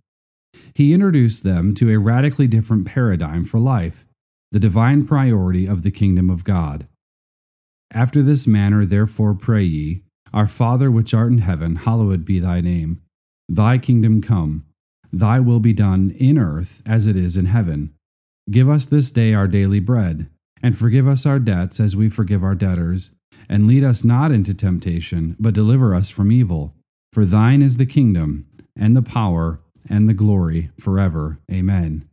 He 0.77 0.93
introduced 0.93 1.43
them 1.43 1.75
to 1.77 1.91
a 1.91 1.99
radically 1.99 2.47
different 2.47 2.85
paradigm 2.85 3.47
for 3.47 3.59
life, 3.59 4.05
the 4.53 4.61
divine 4.61 5.07
priority 5.07 5.65
of 5.65 5.83
the 5.83 5.91
kingdom 5.91 6.29
of 6.29 6.45
God. 6.45 6.87
After 7.95 8.23
this 8.23 8.47
manner, 8.47 8.85
therefore, 8.85 9.33
pray 9.33 9.65
ye, 9.65 10.03
Our 10.35 10.47
Father 10.47 10.91
which 10.91 11.15
art 11.15 11.33
in 11.33 11.39
heaven, 11.39 11.77
hallowed 11.77 12.27
be 12.27 12.41
thy 12.41 12.61
name. 12.61 13.01
Thy 13.49 13.79
kingdom 13.79 14.21
come, 14.21 14.67
thy 15.11 15.41
will 15.41 15.61
be 15.61 15.73
done 15.73 16.15
in 16.19 16.37
earth 16.37 16.83
as 16.85 17.07
it 17.07 17.17
is 17.17 17.39
in 17.39 17.47
heaven. 17.47 17.95
Give 18.51 18.69
us 18.69 18.85
this 18.85 19.11
day 19.11 19.33
our 19.33 19.49
daily 19.49 19.81
bread, 19.81 20.29
and 20.63 20.77
forgive 20.77 21.09
us 21.09 21.25
our 21.25 21.39
debts 21.39 21.81
as 21.81 21.97
we 21.97 22.11
forgive 22.11 22.45
our 22.45 22.55
debtors. 22.55 23.13
And 23.49 23.67
lead 23.67 23.83
us 23.83 24.05
not 24.05 24.31
into 24.31 24.53
temptation, 24.53 25.37
but 25.41 25.55
deliver 25.55 25.95
us 25.95 26.11
from 26.11 26.31
evil. 26.31 26.75
For 27.15 27.25
thine 27.25 27.63
is 27.63 27.79
the 27.79 27.87
kingdom, 27.87 28.47
and 28.79 28.95
the 28.95 29.01
power, 29.01 29.61
and 29.89 30.09
the 30.09 30.15
glory 30.15 30.71
forever. 30.79 31.39
Amen. 31.51 32.09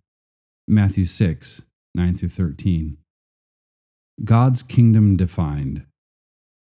Matthew 0.67 1.05
6, 1.05 1.61
9 1.95 2.15
through 2.15 2.29
13. 2.29 2.97
God's 4.23 4.61
kingdom 4.61 5.17
defined. 5.17 5.85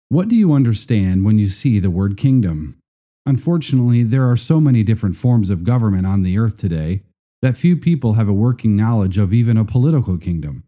What 0.09 0.29
do 0.29 0.37
you 0.37 0.53
understand 0.53 1.25
when 1.25 1.39
you 1.39 1.49
see 1.49 1.79
the 1.79 1.91
word 1.91 2.17
kingdom? 2.17 2.79
Unfortunately, 3.27 4.03
there 4.05 4.31
are 4.31 4.37
so 4.37 4.61
many 4.61 4.83
different 4.83 5.17
forms 5.17 5.51
of 5.51 5.65
government 5.65 6.07
on 6.07 6.23
the 6.23 6.39
earth 6.39 6.57
today 6.57 7.03
that 7.43 7.57
few 7.57 7.77
people 7.77 8.15
have 8.15 8.29
a 8.29 8.33
working 8.33 8.77
knowledge 8.77 9.19
of 9.19 9.33
even 9.33 9.57
a 9.57 9.65
political 9.65 10.17
kingdom. 10.17 10.65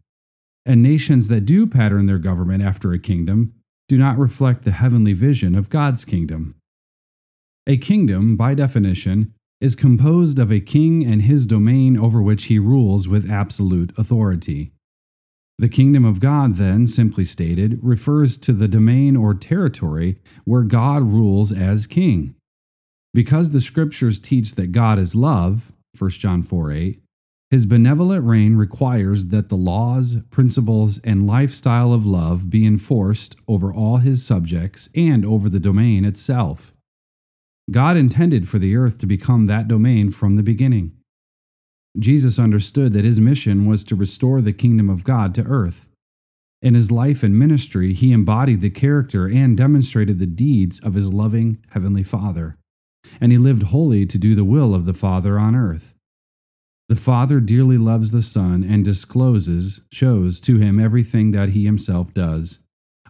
And 0.65 0.83
nations 0.83 1.29
that 1.29 1.45
do 1.45 1.65
pattern 1.65 2.05
their 2.05 2.17
government 2.19 2.63
after 2.63 2.91
a 2.91 2.99
kingdom 2.99 3.53
do 3.87 3.97
not 3.97 4.17
reflect 4.17 4.63
the 4.63 4.71
heavenly 4.71 5.13
vision 5.13 5.55
of 5.55 5.69
God's 5.69 6.05
kingdom. 6.05 6.55
A 7.65 7.77
kingdom, 7.77 8.35
by 8.35 8.53
definition, 8.53 9.33
is 9.61 9.75
composed 9.75 10.39
of 10.39 10.51
a 10.51 10.59
king 10.59 11.05
and 11.05 11.23
his 11.23 11.45
domain 11.45 11.97
over 11.97 12.21
which 12.21 12.45
he 12.45 12.59
rules 12.59 13.07
with 13.07 13.29
absolute 13.29 13.91
authority. 13.97 14.71
The 15.57 15.67
kingdom 15.67 16.05
of 16.05 16.21
God, 16.21 16.55
then, 16.55 16.87
simply 16.87 17.25
stated, 17.25 17.79
refers 17.83 18.37
to 18.37 18.53
the 18.53 18.69
domain 18.69 19.17
or 19.17 19.33
territory 19.33 20.17
where 20.45 20.63
God 20.63 21.03
rules 21.03 21.51
as 21.51 21.85
king. 21.85 22.35
Because 23.13 23.51
the 23.51 23.59
scriptures 23.59 24.21
teach 24.21 24.55
that 24.55 24.71
God 24.71 24.97
is 24.99 25.15
love, 25.15 25.73
1 25.97 26.11
John 26.11 26.43
4 26.43 26.71
8, 26.71 27.01
his 27.51 27.65
benevolent 27.65 28.23
reign 28.23 28.55
requires 28.55 29.25
that 29.27 29.49
the 29.49 29.57
laws, 29.57 30.17
principles, 30.29 30.99
and 30.99 31.27
lifestyle 31.27 31.91
of 31.91 32.05
love 32.05 32.49
be 32.49 32.65
enforced 32.65 33.35
over 33.47 33.73
all 33.73 33.97
his 33.97 34.23
subjects 34.23 34.87
and 34.95 35.25
over 35.25 35.49
the 35.49 35.59
domain 35.59 36.05
itself. 36.05 36.73
God 37.71 37.97
intended 37.97 38.47
for 38.47 38.57
the 38.57 38.75
earth 38.75 38.97
to 38.99 39.05
become 39.05 39.45
that 39.45 39.67
domain 39.67 40.11
from 40.11 40.35
the 40.35 40.43
beginning. 40.43 40.93
Jesus 41.97 42.39
understood 42.39 42.93
that 42.93 43.05
his 43.05 43.19
mission 43.19 43.65
was 43.65 43.83
to 43.85 43.95
restore 43.95 44.41
the 44.41 44.53
kingdom 44.53 44.89
of 44.89 45.03
God 45.03 45.35
to 45.35 45.43
earth. 45.43 45.87
In 46.61 46.75
his 46.75 46.91
life 46.91 47.23
and 47.23 47.37
ministry, 47.37 47.93
he 47.93 48.11
embodied 48.11 48.61
the 48.61 48.69
character 48.69 49.27
and 49.27 49.55
demonstrated 49.55 50.19
the 50.19 50.27
deeds 50.27 50.79
of 50.79 50.93
his 50.93 51.11
loving 51.13 51.57
Heavenly 51.71 52.03
Father, 52.03 52.57
and 53.21 53.31
he 53.31 53.37
lived 53.37 53.63
wholly 53.63 54.05
to 54.05 54.17
do 54.17 54.35
the 54.35 54.43
will 54.43 54.75
of 54.75 54.85
the 54.85 54.93
Father 54.93 55.39
on 55.39 55.55
earth. 55.55 55.93
The 56.89 56.95
Father 56.95 57.39
dearly 57.39 57.77
loves 57.77 58.11
the 58.11 58.21
Son 58.21 58.63
and 58.63 58.83
discloses, 58.83 59.81
shows 59.91 60.39
to 60.41 60.57
him 60.57 60.79
everything 60.79 61.31
that 61.31 61.49
he 61.49 61.65
himself 61.65 62.13
does. 62.13 62.59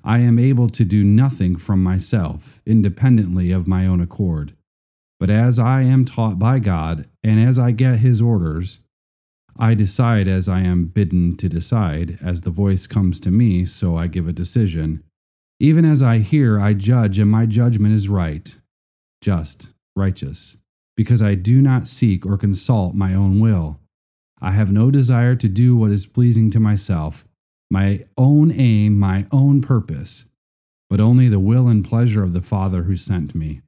I 0.03 0.20
am 0.20 0.39
able 0.39 0.70
to 0.70 0.86
do 0.86 1.03
nothing 1.03 1.58
from 1.58 1.84
myself, 1.84 2.62
independently 2.65 3.51
of 3.51 3.68
my 3.68 3.86
own 3.86 4.01
accord. 4.01 4.53
But 5.20 5.29
as 5.29 5.60
I 5.60 5.82
am 5.82 6.06
taught 6.06 6.39
by 6.39 6.60
God, 6.60 7.08
and 7.24 7.39
as 7.39 7.60
I 7.60 7.72
get 7.72 8.00
his 8.00 8.22
orders, 8.22 8.79
I 9.58 9.74
decide 9.74 10.29
as 10.29 10.48
I 10.48 10.62
am 10.62 10.86
bidden 10.86 11.36
to 11.38 11.50
decide. 11.50 12.18
As 12.22 12.41
the 12.41 12.50
voice 12.50 12.88
comes 12.88 13.20
to 13.20 13.32
me, 13.32 13.65
so 13.65 13.98
I 13.98 14.08
give 14.08 14.27
a 14.27 14.34
decision. 14.34 15.03
Even 15.60 15.84
as 15.84 16.01
I 16.01 16.20
hear, 16.20 16.60
I 16.60 16.74
judge, 16.74 17.20
and 17.20 17.29
my 17.29 17.46
judgment 17.46 17.94
is 17.94 18.08
right, 18.08 18.56
just, 19.20 19.68
righteous, 19.98 20.56
because 20.96 21.22
I 21.22 21.36
do 21.36 21.62
not 21.62 21.89
seek 21.89 22.25
or 22.25 22.38
consult 22.38 22.96
my 22.96 23.13
own 23.13 23.41
will. 23.41 23.79
I 24.41 24.51
have 24.51 24.72
no 24.72 24.89
desire 24.89 25.36
to 25.36 25.50
do 25.50 25.75
what 25.75 25.91
is 25.91 26.06
pleasing 26.06 26.50
to 26.51 26.62
myself, 26.62 27.25
my 27.69 28.05
own 28.17 28.51
aim, 28.51 28.97
my 28.97 29.25
own 29.31 29.61
purpose, 29.61 30.25
but 30.89 30.99
only 30.99 31.27
the 31.27 31.39
will 31.39 31.67
and 31.67 31.85
pleasure 31.85 32.23
of 32.23 32.33
the 32.33 32.41
Father 32.41 32.83
who 32.83 32.95
sent 32.95 33.35
me. 33.35 33.61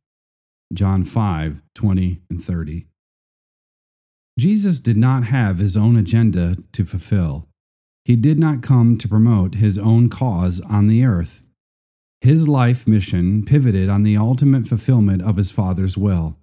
John 0.74 1.04
5 1.04 1.62
20 1.76 2.22
and 2.30 2.44
30. 2.44 2.88
Jesus 4.40 4.80
did 4.80 4.98
not 4.98 5.26
have 5.26 5.58
his 5.58 5.76
own 5.76 5.98
agenda 5.98 6.58
to 6.72 6.86
fulfill. 6.86 7.48
He 8.06 8.16
did 8.16 8.40
not 8.40 8.64
come 8.64 8.98
to 8.98 9.08
promote 9.08 9.56
his 9.56 9.78
own 9.78 10.10
cause 10.10 10.60
on 10.62 10.88
the 10.88 11.04
earth. 11.04 11.46
His 12.22 12.48
life 12.48 12.88
mission 12.88 13.44
pivoted 13.46 13.90
on 13.90 14.04
the 14.04 14.18
ultimate 14.18 14.68
fulfillment 14.68 15.22
of 15.22 15.38
his 15.38 15.52
Father's 15.52 15.98
will. 15.98 16.38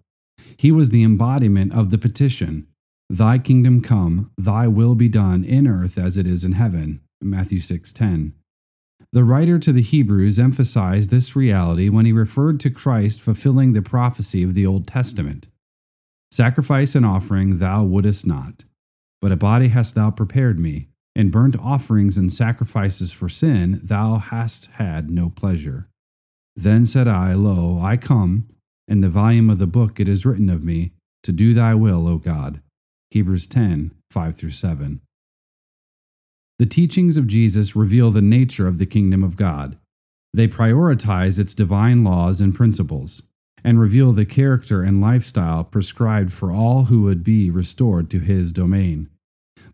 He 0.57 0.71
was 0.71 0.91
the 0.91 1.03
embodiment 1.03 1.73
of 1.73 1.91
the 1.91 1.99
petition 1.99 2.67
Thy 3.11 3.39
kingdom 3.39 3.81
come, 3.81 4.31
thy 4.37 4.69
will 4.69 4.95
be 4.95 5.09
done 5.09 5.43
in 5.43 5.67
earth 5.67 5.97
as 5.97 6.19
it 6.19 6.27
is 6.27 6.45
in 6.45 6.53
heaven. 6.53 7.01
Matthew 7.21 7.61
6:10. 7.61 8.33
The 9.13 9.25
writer 9.25 9.59
to 9.59 9.73
the 9.73 9.83
Hebrews 9.83 10.39
emphasized 10.39 11.11
this 11.11 11.35
reality 11.35 11.89
when 11.89 12.05
he 12.05 12.13
referred 12.13 12.61
to 12.61 12.71
Christ 12.71 13.21
fulfilling 13.21 13.73
the 13.73 13.83
prophecy 13.83 14.43
of 14.43 14.55
the 14.55 14.67
Old 14.67 14.87
Testament. 14.87 15.49
Sacrifice 16.31 16.95
and 16.95 17.07
offering 17.07 17.59
thou 17.59 17.85
wouldest 17.85 18.27
not, 18.27 18.65
but 19.23 19.33
a 19.33 19.37
body 19.37 19.69
hast 19.69 19.95
thou 19.95 20.11
prepared 20.11 20.61
me, 20.61 20.89
and 21.15 21.33
burnt 21.33 21.57
offerings 21.59 22.19
and 22.19 22.33
sacrifices 22.33 23.13
for 23.13 23.29
sin 23.29 23.81
thou 23.83 24.19
hast 24.19 24.67
had 24.73 25.11
no 25.11 25.31
pleasure. 25.31 25.89
Then 26.55 26.85
said 26.85 27.09
I, 27.09 27.35
Lo, 27.35 27.81
I 27.81 27.97
come, 27.97 28.49
in 28.87 29.01
the 29.01 29.09
volume 29.09 29.49
of 29.49 29.59
the 29.59 29.67
book 29.67 29.99
it 30.01 30.09
is 30.09 30.27
written 30.27 30.51
of 30.51 30.65
me, 30.65 30.93
to 31.23 31.33
do 31.33 31.55
thy 31.55 31.75
will, 31.75 32.07
O 32.07 32.19
God. 32.19 32.61
Hebrews 33.11 33.47
10 33.47 33.93
5 34.11 34.37
through 34.37 34.51
7. 34.51 35.01
The 36.59 36.67
teachings 36.67 37.17
of 37.17 37.29
Jesus 37.29 37.77
reveal 37.77 38.11
the 38.11 38.21
nature 38.21 38.67
of 38.67 38.79
the 38.79 38.87
kingdom 38.87 39.23
of 39.23 39.37
God. 39.37 39.79
They 40.35 40.49
prioritize 40.49 41.39
its 41.39 41.55
divine 41.55 42.03
laws 42.03 42.41
and 42.41 42.55
principles, 42.55 43.23
and 43.63 43.79
reveal 43.79 44.13
the 44.13 44.27
character 44.27 44.83
and 44.83 45.01
lifestyle 45.01 45.63
prescribed 45.63 46.33
for 46.33 46.51
all 46.51 46.87
who 46.87 47.03
would 47.03 47.23
be 47.23 47.49
restored 47.49 48.11
to 48.11 48.19
his 48.19 48.51
domain. 48.51 49.09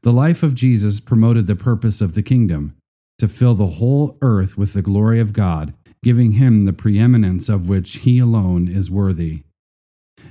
The 0.03 0.13
life 0.13 0.43
of 0.43 0.55
Jesus 0.55 1.01
promoted 1.01 1.47
the 1.47 1.57
purpose 1.57 2.03
of 2.03 2.15
the 2.15 2.23
kingdom 2.23 2.77
to 3.19 3.29
fill 3.29 3.55
the 3.55 3.67
whole 3.67 4.19
earth 4.21 4.59
with 4.59 4.75
the 4.75 4.83
glory 4.83 5.21
of 5.21 5.33
God, 5.33 5.73
giving 6.03 6.33
him 6.33 6.67
the 6.67 6.75
preeminence 6.75 7.49
of 7.49 7.69
which 7.69 7.99
he 7.99 8.19
alone 8.19 8.69
is 8.69 8.91
worthy. 8.91 9.45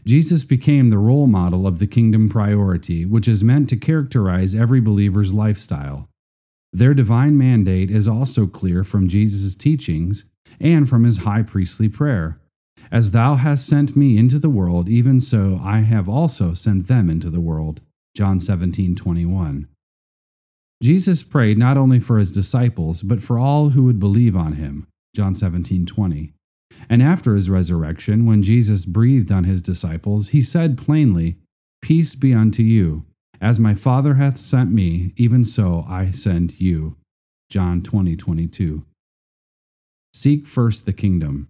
Jesus 0.05 0.43
became 0.43 0.89
the 0.89 0.97
role 0.99 1.27
model 1.27 1.65
of 1.65 1.79
the 1.79 1.87
kingdom 1.87 2.29
priority, 2.29 3.05
which 3.05 3.27
is 3.27 3.43
meant 3.43 3.69
to 3.69 3.77
characterize 3.77 4.53
every 4.53 4.81
believer's 4.81 5.33
lifestyle. 5.33 6.09
Their 6.73 6.95
divine 6.95 7.37
mandate 7.37 7.91
is 7.91 8.07
also 8.07 8.47
clear 8.47 8.83
from 8.83 9.07
Jesus' 9.07 9.53
teachings 9.53 10.25
and 10.59 10.89
from 10.89 11.03
his 11.03 11.17
high 11.17 11.43
priestly 11.43 11.87
prayer. 11.87 12.39
As 12.91 13.11
thou 13.11 13.35
hast 13.35 13.67
sent 13.67 13.95
me 13.95 14.17
into 14.17 14.39
the 14.39 14.49
world, 14.49 14.89
even 14.89 15.19
so 15.19 15.59
I 15.63 15.79
have 15.79 16.09
also 16.09 16.53
sent 16.53 16.87
them 16.87 17.09
into 17.09 17.29
the 17.29 17.39
world. 17.39 17.81
John 18.15 18.39
17 18.39 18.95
21. 18.95 19.67
Jesus 20.81 21.23
prayed 21.23 21.57
not 21.57 21.77
only 21.77 21.99
for 21.99 22.17
his 22.17 22.31
disciples, 22.31 23.03
but 23.03 23.23
for 23.23 23.39
all 23.39 23.69
who 23.69 23.83
would 23.83 23.99
believe 23.99 24.35
on 24.35 24.53
him. 24.53 24.87
John 25.15 25.35
17 25.35 25.85
20. 25.85 26.33
And 26.89 27.01
after 27.01 27.35
his 27.35 27.49
resurrection, 27.49 28.25
when 28.25 28.43
Jesus 28.43 28.85
breathed 28.85 29.31
on 29.31 29.43
his 29.43 29.61
disciples, 29.61 30.29
he 30.29 30.41
said 30.41 30.77
plainly, 30.77 31.37
Peace 31.81 32.15
be 32.15 32.33
unto 32.33 32.63
you. 32.63 33.05
As 33.43 33.59
my 33.59 33.75
Father 33.75 34.13
hath 34.13 34.37
sent 34.37 34.71
me, 34.71 35.11
even 35.17 35.43
so 35.43 35.85
I 35.85 36.11
send 36.11 36.61
you. 36.61 36.95
John 37.49 37.81
20, 37.81 38.15
22. 38.15 38.85
Seek 40.13 40.47
first 40.47 40.85
the 40.85 40.93
kingdom. 40.93 41.49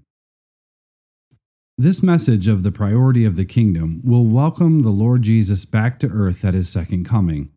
This 1.77 2.01
message 2.01 2.47
of 2.47 2.63
the 2.63 2.71
priority 2.71 3.25
of 3.25 3.35
the 3.35 3.45
kingdom 3.45 4.01
will 4.03 4.25
welcome 4.25 4.81
the 4.81 4.89
Lord 4.89 5.21
Jesus 5.21 5.65
back 5.65 5.99
to 5.99 6.09
earth 6.09 6.43
at 6.43 6.55
his 6.55 6.67
second 6.67 7.05
coming. 7.05 7.51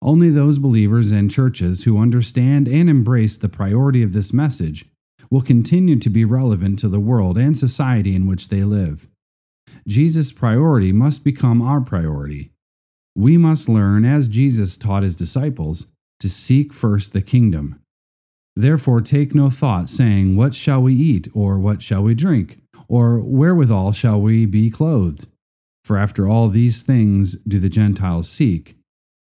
Only 0.00 0.30
those 0.30 0.56
believers 0.56 1.10
and 1.10 1.30
churches 1.30 1.84
who 1.84 2.00
understand 2.00 2.68
and 2.68 2.88
embrace 2.88 3.36
the 3.36 3.50
priority 3.50 4.02
of 4.02 4.14
this 4.14 4.32
message 4.32 4.86
will 5.28 5.42
continue 5.42 5.98
to 5.98 6.08
be 6.08 6.24
relevant 6.24 6.78
to 6.78 6.88
the 6.88 6.98
world 6.98 7.36
and 7.36 7.58
society 7.58 8.14
in 8.14 8.26
which 8.26 8.48
they 8.48 8.64
live. 8.64 9.06
Jesus' 9.86 10.32
priority 10.32 10.92
must 10.92 11.24
become 11.24 11.60
our 11.60 11.82
priority. 11.82 12.52
We 13.16 13.38
must 13.38 13.66
learn, 13.66 14.04
as 14.04 14.28
Jesus 14.28 14.76
taught 14.76 15.02
his 15.02 15.16
disciples, 15.16 15.86
to 16.20 16.28
seek 16.28 16.74
first 16.74 17.14
the 17.14 17.22
kingdom. 17.22 17.80
Therefore, 18.54 19.00
take 19.00 19.34
no 19.34 19.48
thought, 19.48 19.88
saying, 19.88 20.36
What 20.36 20.54
shall 20.54 20.82
we 20.82 20.94
eat, 20.94 21.26
or 21.32 21.58
what 21.58 21.80
shall 21.80 22.02
we 22.02 22.14
drink, 22.14 22.58
or 22.88 23.20
wherewithal 23.20 23.92
shall 23.92 24.20
we 24.20 24.44
be 24.44 24.70
clothed? 24.70 25.26
For 25.82 25.96
after 25.96 26.28
all 26.28 26.48
these 26.48 26.82
things 26.82 27.36
do 27.48 27.58
the 27.58 27.70
Gentiles 27.70 28.28
seek. 28.28 28.76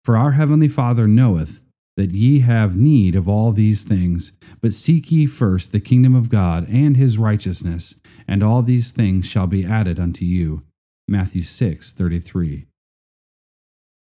For 0.05 0.15
our 0.15 0.31
heavenly 0.31 0.69
Father 0.69 1.05
knoweth 1.05 1.59
that 1.97 2.11
ye 2.11 2.39
have 2.39 2.77
need 2.77 3.15
of 3.15 3.27
all 3.27 3.51
these 3.51 3.83
things. 3.83 4.31
But 4.61 4.73
seek 4.73 5.11
ye 5.11 5.25
first 5.25 5.73
the 5.73 5.81
kingdom 5.81 6.15
of 6.15 6.29
God 6.29 6.69
and 6.69 6.95
his 6.95 7.17
righteousness, 7.17 7.95
and 8.29 8.41
all 8.41 8.61
these 8.61 8.91
things 8.91 9.25
shall 9.25 9.47
be 9.47 9.65
added 9.65 9.99
unto 9.99 10.23
you. 10.23 10.63
Matthew 11.05 11.43
6 11.43 11.91
33. 11.91 12.67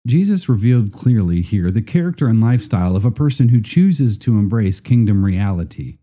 Jesus 0.06 0.50
revealed 0.50 0.92
clearly 0.92 1.42
here 1.42 1.72
the 1.72 1.82
character 1.82 2.28
and 2.28 2.42
lifestyle 2.42 2.96
of 2.96 3.06
a 3.06 3.12
person 3.12 3.50
who 3.50 3.62
chooses 3.62 4.18
to 4.20 4.38
embrace 4.38 4.80
kingdom 4.80 5.24
reality. 5.24 5.98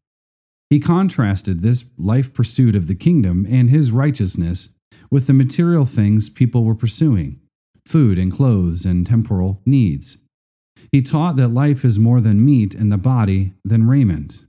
He 0.71 0.81
contrasted 0.81 1.63
this 1.63 1.85
life 1.99 2.33
pursuit 2.33 2.75
of 2.75 2.87
the 2.87 2.95
kingdom 2.95 3.47
and 3.51 3.69
his 3.69 3.93
righteousness 3.93 4.71
with 5.11 5.27
the 5.27 5.33
material 5.33 5.85
things 5.85 6.31
people 6.31 6.65
were 6.65 6.75
pursuing 6.75 7.41
food 7.85 8.19
and 8.19 8.31
clothes 8.31 8.85
and 8.85 9.05
temporal 9.05 9.61
needs. 9.67 10.19
He 10.93 11.03
taught 11.03 11.35
that 11.37 11.49
life 11.49 11.85
is 11.85 11.99
more 11.99 12.21
than 12.21 12.45
meat 12.45 12.73
and 12.75 12.93
the 12.93 12.97
body 12.97 13.53
than 13.65 13.89
raiment. 13.89 14.45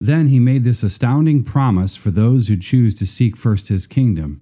Then 0.00 0.28
he 0.28 0.38
made 0.38 0.64
this 0.64 0.82
astounding 0.82 1.44
promise 1.44 1.94
for 1.94 2.10
those 2.10 2.48
who 2.48 2.56
choose 2.56 2.94
to 2.94 3.06
seek 3.06 3.36
first 3.36 3.68
his 3.68 3.86
kingdom, 3.86 4.40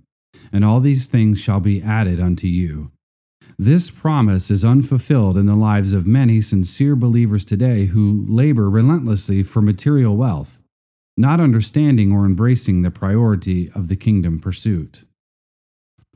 and 0.53 0.65
all 0.65 0.79
these 0.79 1.09
things 1.09 1.41
shall 1.41 1.59
be 1.59 1.83
added 1.83 2.21
unto 2.21 2.47
you. 2.47 2.93
This 3.61 3.91
promise 3.91 4.53
is 4.53 4.65
unfulfilled 4.65 5.37
in 5.37 5.47
the 5.47 5.57
lives 5.57 5.93
of 5.93 6.07
many 6.07 6.41
sincere 6.41 6.95
believers 6.95 7.45
today 7.45 7.87
who 7.87 8.25
labor 8.29 8.71
relentlessly 8.71 9.43
for 9.43 9.61
material 9.61 10.17
wealth, 10.17 10.61
not 11.17 11.41
understanding 11.41 12.13
or 12.13 12.25
embracing 12.25 12.83
the 12.83 12.93
priority 12.93 13.69
of 13.75 13.89
the 13.89 13.97
kingdom 13.97 14.39
pursuit. 14.39 15.05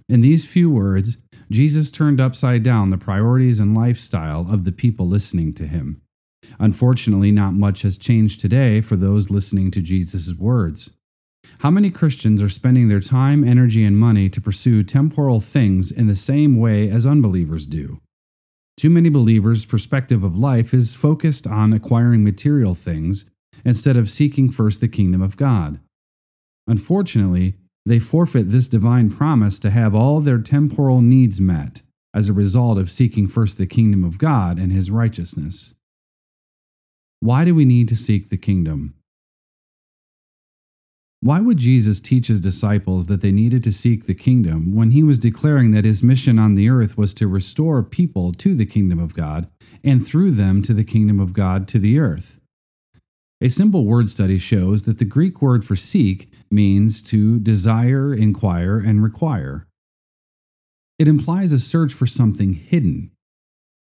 In 0.08 0.20
these 0.20 0.44
few 0.44 0.70
words, 0.70 1.18
Jesus 1.50 1.90
turned 1.90 2.20
upside 2.20 2.62
down 2.62 2.90
the 2.90 2.96
priorities 2.96 3.58
and 3.58 3.76
lifestyle 3.76 4.46
of 4.48 4.62
the 4.62 4.70
people 4.70 5.08
listening 5.08 5.52
to 5.54 5.66
him. 5.66 6.00
Unfortunately, 6.60 7.32
not 7.32 7.54
much 7.54 7.82
has 7.82 7.98
changed 7.98 8.38
today 8.38 8.80
for 8.80 8.94
those 8.94 9.30
listening 9.30 9.72
to 9.72 9.82
Jesus' 9.82 10.32
words. 10.32 10.90
How 11.58 11.70
many 11.70 11.90
Christians 11.90 12.42
are 12.42 12.48
spending 12.48 12.88
their 12.88 13.00
time, 13.00 13.44
energy, 13.44 13.84
and 13.84 13.96
money 13.96 14.28
to 14.28 14.40
pursue 14.40 14.82
temporal 14.82 15.38
things 15.38 15.92
in 15.92 16.08
the 16.08 16.16
same 16.16 16.56
way 16.58 16.90
as 16.90 17.06
unbelievers 17.06 17.66
do? 17.66 18.00
Too 18.76 18.90
many 18.90 19.08
believers' 19.08 19.64
perspective 19.64 20.24
of 20.24 20.36
life 20.36 20.74
is 20.74 20.94
focused 20.94 21.46
on 21.46 21.72
acquiring 21.72 22.24
material 22.24 22.74
things 22.74 23.26
instead 23.64 23.96
of 23.96 24.10
seeking 24.10 24.50
first 24.50 24.80
the 24.80 24.88
kingdom 24.88 25.22
of 25.22 25.36
God. 25.36 25.78
Unfortunately, 26.66 27.54
they 27.86 27.98
forfeit 27.98 28.50
this 28.50 28.68
divine 28.68 29.10
promise 29.10 29.58
to 29.60 29.70
have 29.70 29.94
all 29.94 30.20
their 30.20 30.38
temporal 30.38 31.00
needs 31.00 31.40
met 31.40 31.82
as 32.14 32.28
a 32.28 32.32
result 32.32 32.78
of 32.78 32.90
seeking 32.90 33.26
first 33.26 33.58
the 33.58 33.66
kingdom 33.66 34.04
of 34.04 34.18
God 34.18 34.58
and 34.58 34.72
his 34.72 34.90
righteousness. 34.90 35.74
Why 37.20 37.44
do 37.44 37.54
we 37.54 37.64
need 37.64 37.88
to 37.88 37.96
seek 37.96 38.30
the 38.30 38.36
kingdom? 38.36 38.94
Why 41.24 41.38
would 41.38 41.58
Jesus 41.58 42.00
teach 42.00 42.26
his 42.26 42.40
disciples 42.40 43.06
that 43.06 43.20
they 43.20 43.30
needed 43.30 43.62
to 43.62 43.72
seek 43.72 44.06
the 44.06 44.14
kingdom 44.14 44.74
when 44.74 44.90
he 44.90 45.04
was 45.04 45.20
declaring 45.20 45.70
that 45.70 45.84
his 45.84 46.02
mission 46.02 46.36
on 46.36 46.54
the 46.54 46.68
earth 46.68 46.98
was 46.98 47.14
to 47.14 47.28
restore 47.28 47.84
people 47.84 48.32
to 48.32 48.56
the 48.56 48.66
kingdom 48.66 48.98
of 48.98 49.14
God 49.14 49.48
and 49.84 50.04
through 50.04 50.32
them 50.32 50.62
to 50.62 50.74
the 50.74 50.82
kingdom 50.82 51.20
of 51.20 51.32
God 51.32 51.68
to 51.68 51.78
the 51.78 51.96
earth? 52.00 52.40
A 53.40 53.48
simple 53.48 53.84
word 53.84 54.10
study 54.10 54.36
shows 54.36 54.82
that 54.82 54.98
the 54.98 55.04
Greek 55.04 55.40
word 55.40 55.64
for 55.64 55.76
seek 55.76 56.32
means 56.50 57.00
to 57.02 57.38
desire, 57.38 58.12
inquire, 58.12 58.78
and 58.78 59.00
require. 59.00 59.68
It 60.98 61.06
implies 61.06 61.52
a 61.52 61.60
search 61.60 61.92
for 61.92 62.06
something 62.06 62.54
hidden. 62.54 63.12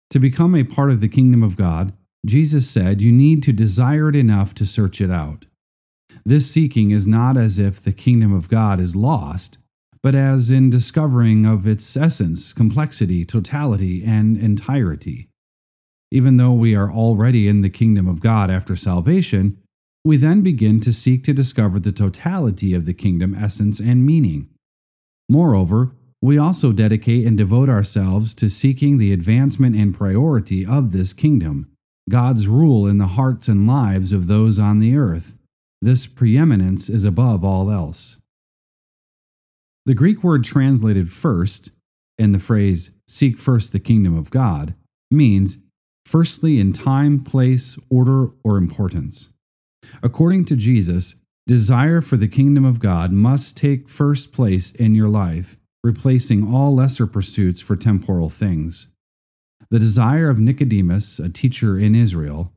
To 0.09 0.17
become 0.17 0.55
a 0.55 0.63
part 0.63 0.89
of 0.89 1.01
the 1.01 1.07
kingdom 1.07 1.43
of 1.43 1.55
God, 1.55 1.93
Jesus 2.25 2.67
said 2.67 2.99
you 2.99 3.11
need 3.11 3.43
to 3.43 3.53
desire 3.53 4.09
it 4.09 4.15
enough 4.15 4.55
to 4.55 4.65
search 4.65 5.01
it 5.01 5.11
out. 5.11 5.45
This 6.27 6.51
seeking 6.51 6.91
is 6.91 7.07
not 7.07 7.37
as 7.37 7.57
if 7.57 7.81
the 7.81 7.93
kingdom 7.93 8.33
of 8.33 8.49
God 8.49 8.81
is 8.81 8.97
lost, 8.97 9.59
but 10.03 10.13
as 10.13 10.51
in 10.51 10.69
discovering 10.69 11.45
of 11.45 11.65
its 11.65 11.95
essence, 11.95 12.51
complexity, 12.51 13.23
totality, 13.23 14.03
and 14.03 14.35
entirety. 14.35 15.29
Even 16.11 16.35
though 16.35 16.51
we 16.51 16.75
are 16.75 16.91
already 16.91 17.47
in 17.47 17.61
the 17.61 17.69
kingdom 17.69 18.09
of 18.09 18.19
God 18.19 18.51
after 18.51 18.75
salvation, 18.75 19.57
we 20.03 20.17
then 20.17 20.41
begin 20.41 20.81
to 20.81 20.91
seek 20.91 21.23
to 21.23 21.33
discover 21.33 21.79
the 21.79 21.93
totality 21.93 22.73
of 22.73 22.83
the 22.83 22.93
kingdom 22.93 23.33
essence 23.33 23.79
and 23.79 24.05
meaning. 24.05 24.49
Moreover, 25.29 25.93
we 26.21 26.37
also 26.37 26.73
dedicate 26.73 27.25
and 27.25 27.37
devote 27.37 27.69
ourselves 27.69 28.33
to 28.33 28.49
seeking 28.49 28.97
the 28.97 29.13
advancement 29.13 29.77
and 29.77 29.95
priority 29.95 30.65
of 30.65 30.91
this 30.91 31.13
kingdom, 31.13 31.71
God's 32.09 32.49
rule 32.49 32.85
in 32.85 32.97
the 32.97 33.15
hearts 33.15 33.47
and 33.47 33.65
lives 33.65 34.11
of 34.11 34.27
those 34.27 34.59
on 34.59 34.79
the 34.79 34.97
earth. 34.97 35.36
This 35.81 36.07
preeminence 36.07 36.89
is 36.89 37.05
above 37.05 37.43
all 37.43 37.69
else. 37.69 38.17
The 39.85 39.93
Greek 39.93 40.23
word 40.23 40.43
translated 40.43 41.11
first, 41.11 41.71
in 42.17 42.31
the 42.31 42.39
phrase, 42.39 42.91
seek 43.07 43.37
first 43.37 43.71
the 43.71 43.79
kingdom 43.79 44.17
of 44.17 44.29
God, 44.31 44.73
means 45.11 45.59
firstly 46.05 46.59
in 46.59 46.73
time, 46.73 47.23
place, 47.23 47.77
order, 47.89 48.29
or 48.43 48.57
importance. 48.57 49.29
According 50.01 50.45
to 50.45 50.55
Jesus, 50.55 51.15
desire 51.45 52.01
for 52.01 52.17
the 52.17 52.27
kingdom 52.27 52.65
of 52.65 52.79
God 52.79 53.11
must 53.11 53.55
take 53.55 53.87
first 53.87 54.31
place 54.31 54.71
in 54.71 54.95
your 54.95 55.09
life, 55.09 55.57
replacing 55.83 56.53
all 56.53 56.73
lesser 56.75 57.07
pursuits 57.07 57.61
for 57.61 57.75
temporal 57.75 58.29
things. 58.29 58.87
The 59.69 59.79
desire 59.79 60.29
of 60.29 60.39
Nicodemus, 60.39 61.19
a 61.19 61.29
teacher 61.29 61.77
in 61.77 61.95
Israel, 61.95 62.51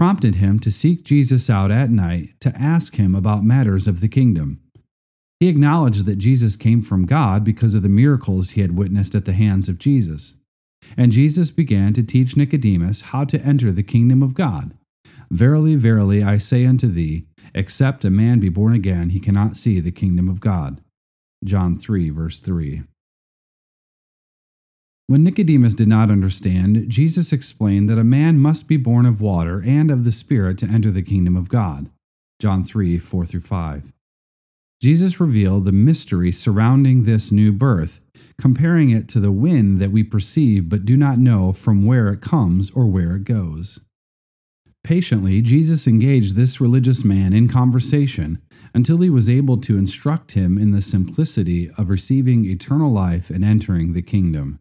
prompted 0.00 0.36
him 0.36 0.58
to 0.58 0.70
seek 0.70 1.04
Jesus 1.04 1.50
out 1.50 1.70
at 1.70 1.90
night 1.90 2.30
to 2.40 2.56
ask 2.56 2.96
him 2.96 3.14
about 3.14 3.44
matters 3.44 3.86
of 3.86 4.00
the 4.00 4.08
kingdom. 4.08 4.58
He 5.38 5.48
acknowledged 5.48 6.06
that 6.06 6.16
Jesus 6.16 6.56
came 6.56 6.80
from 6.80 7.04
God 7.04 7.44
because 7.44 7.74
of 7.74 7.82
the 7.82 7.90
miracles 7.90 8.50
he 8.50 8.62
had 8.62 8.78
witnessed 8.78 9.14
at 9.14 9.26
the 9.26 9.34
hands 9.34 9.68
of 9.68 9.78
Jesus. 9.78 10.36
And 10.96 11.12
Jesus 11.12 11.50
began 11.50 11.92
to 11.92 12.02
teach 12.02 12.34
Nicodemus 12.34 13.02
how 13.02 13.24
to 13.24 13.42
enter 13.42 13.72
the 13.72 13.82
kingdom 13.82 14.22
of 14.22 14.32
God 14.32 14.72
Verily, 15.30 15.76
verily, 15.76 16.22
I 16.24 16.38
say 16.38 16.66
unto 16.66 16.88
thee, 16.88 17.26
except 17.54 18.04
a 18.04 18.10
man 18.10 18.40
be 18.40 18.48
born 18.48 18.72
again, 18.72 19.10
he 19.10 19.20
cannot 19.20 19.56
see 19.56 19.78
the 19.78 19.92
kingdom 19.92 20.28
of 20.28 20.40
God. 20.40 20.80
John 21.44 21.76
3, 21.76 22.10
verse 22.10 22.40
3. 22.40 22.82
When 25.10 25.24
Nicodemus 25.24 25.74
did 25.74 25.88
not 25.88 26.08
understand, 26.08 26.88
Jesus 26.88 27.32
explained 27.32 27.88
that 27.88 27.98
a 27.98 28.04
man 28.04 28.38
must 28.38 28.68
be 28.68 28.76
born 28.76 29.06
of 29.06 29.20
water 29.20 29.60
and 29.66 29.90
of 29.90 30.04
the 30.04 30.12
Spirit 30.12 30.56
to 30.58 30.68
enter 30.68 30.92
the 30.92 31.02
kingdom 31.02 31.36
of 31.36 31.48
God. 31.48 31.90
John 32.38 32.62
3, 32.62 32.96
4 32.96 33.26
through 33.26 33.40
5. 33.40 33.92
Jesus 34.80 35.18
revealed 35.18 35.64
the 35.64 35.72
mystery 35.72 36.30
surrounding 36.30 37.02
this 37.02 37.32
new 37.32 37.50
birth, 37.50 38.00
comparing 38.40 38.90
it 38.90 39.08
to 39.08 39.18
the 39.18 39.32
wind 39.32 39.80
that 39.80 39.90
we 39.90 40.04
perceive 40.04 40.68
but 40.68 40.84
do 40.84 40.96
not 40.96 41.18
know 41.18 41.52
from 41.52 41.84
where 41.84 42.12
it 42.12 42.20
comes 42.20 42.70
or 42.70 42.86
where 42.86 43.16
it 43.16 43.24
goes. 43.24 43.80
Patiently, 44.84 45.42
Jesus 45.42 45.88
engaged 45.88 46.36
this 46.36 46.60
religious 46.60 47.04
man 47.04 47.32
in 47.32 47.48
conversation 47.48 48.40
until 48.72 48.98
he 48.98 49.10
was 49.10 49.28
able 49.28 49.56
to 49.62 49.76
instruct 49.76 50.34
him 50.34 50.56
in 50.56 50.70
the 50.70 50.80
simplicity 50.80 51.68
of 51.76 51.90
receiving 51.90 52.44
eternal 52.44 52.92
life 52.92 53.28
and 53.28 53.44
entering 53.44 53.92
the 53.92 54.02
kingdom. 54.02 54.60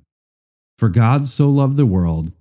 For 0.80 0.88
God 0.88 1.28
so 1.28 1.50
loved 1.50 1.76
the 1.76 1.86
world 1.86 2.32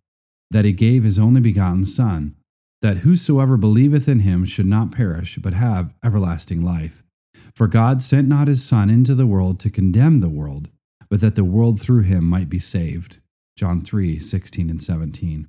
that 0.53 0.65
he 0.65 0.71
gave 0.71 1.03
his 1.03 1.19
only 1.19 1.41
begotten 1.41 1.85
Son, 1.85 2.37
that 2.83 2.99
whosoever 2.99 3.57
believeth 3.57 4.07
in 4.07 4.21
him 4.21 4.45
should 4.45 4.65
not 4.65 4.93
perish, 4.93 5.41
but 5.43 5.55
have 5.55 5.93
everlasting 6.05 6.63
life. 6.63 7.03
For 7.57 7.67
God 7.67 8.01
sent 8.01 8.29
not 8.29 8.47
his 8.47 8.65
Son 8.65 8.91
into 8.91 9.17
the 9.17 9.27
world 9.27 9.59
to 9.59 9.71
condemn 9.71 10.21
the 10.21 10.29
world, 10.29 10.69
but 11.11 11.21
that 11.21 11.35
the 11.35 11.43
world 11.43 11.81
through 11.81 12.03
him 12.03 12.23
might 12.23 12.49
be 12.49 12.61
saved. 12.61 13.19
John 13.57 13.81
3 13.81 14.21
16 14.21 14.71
and 14.71 14.81
17. 14.81 15.49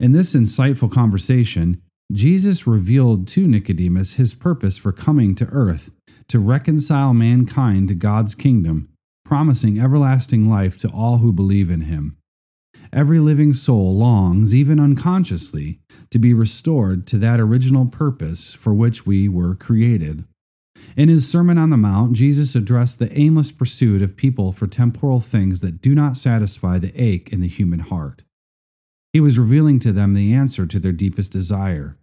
In 0.00 0.10
this 0.10 0.34
insightful 0.34 0.90
conversation, 0.90 1.80
Jesus 2.10 2.66
revealed 2.66 3.28
to 3.28 3.46
Nicodemus 3.46 4.14
his 4.14 4.34
purpose 4.34 4.78
for 4.78 4.90
coming 4.90 5.36
to 5.36 5.46
earth 5.52 5.92
to 6.26 6.40
reconcile 6.40 7.14
mankind 7.14 7.86
to 7.86 7.94
God's 7.94 8.34
kingdom, 8.34 8.88
promising 9.32 9.80
everlasting 9.80 10.46
life 10.46 10.76
to 10.76 10.90
all 10.90 11.16
who 11.16 11.32
believe 11.32 11.70
in 11.70 11.80
him. 11.80 12.18
Every 12.92 13.18
living 13.18 13.54
soul 13.54 13.96
longs, 13.96 14.54
even 14.54 14.78
unconsciously, 14.78 15.80
to 16.10 16.18
be 16.18 16.34
restored 16.34 17.06
to 17.06 17.16
that 17.16 17.40
original 17.40 17.86
purpose 17.86 18.52
for 18.52 18.74
which 18.74 19.06
we 19.06 19.30
were 19.30 19.54
created. 19.54 20.26
In 20.98 21.08
his 21.08 21.26
Sermon 21.26 21.56
on 21.56 21.70
the 21.70 21.78
Mount, 21.78 22.12
Jesus 22.12 22.54
addressed 22.54 22.98
the 22.98 23.10
aimless 23.18 23.52
pursuit 23.52 24.02
of 24.02 24.18
people 24.18 24.52
for 24.52 24.66
temporal 24.66 25.20
things 25.20 25.62
that 25.62 25.80
do 25.80 25.94
not 25.94 26.18
satisfy 26.18 26.78
the 26.78 26.92
ache 26.94 27.32
in 27.32 27.40
the 27.40 27.48
human 27.48 27.80
heart. 27.80 28.20
He 29.14 29.20
was 29.20 29.38
revealing 29.38 29.78
to 29.78 29.92
them 29.92 30.12
the 30.12 30.34
answer 30.34 30.66
to 30.66 30.78
their 30.78 30.92
deepest 30.92 31.32
desire 31.32 31.96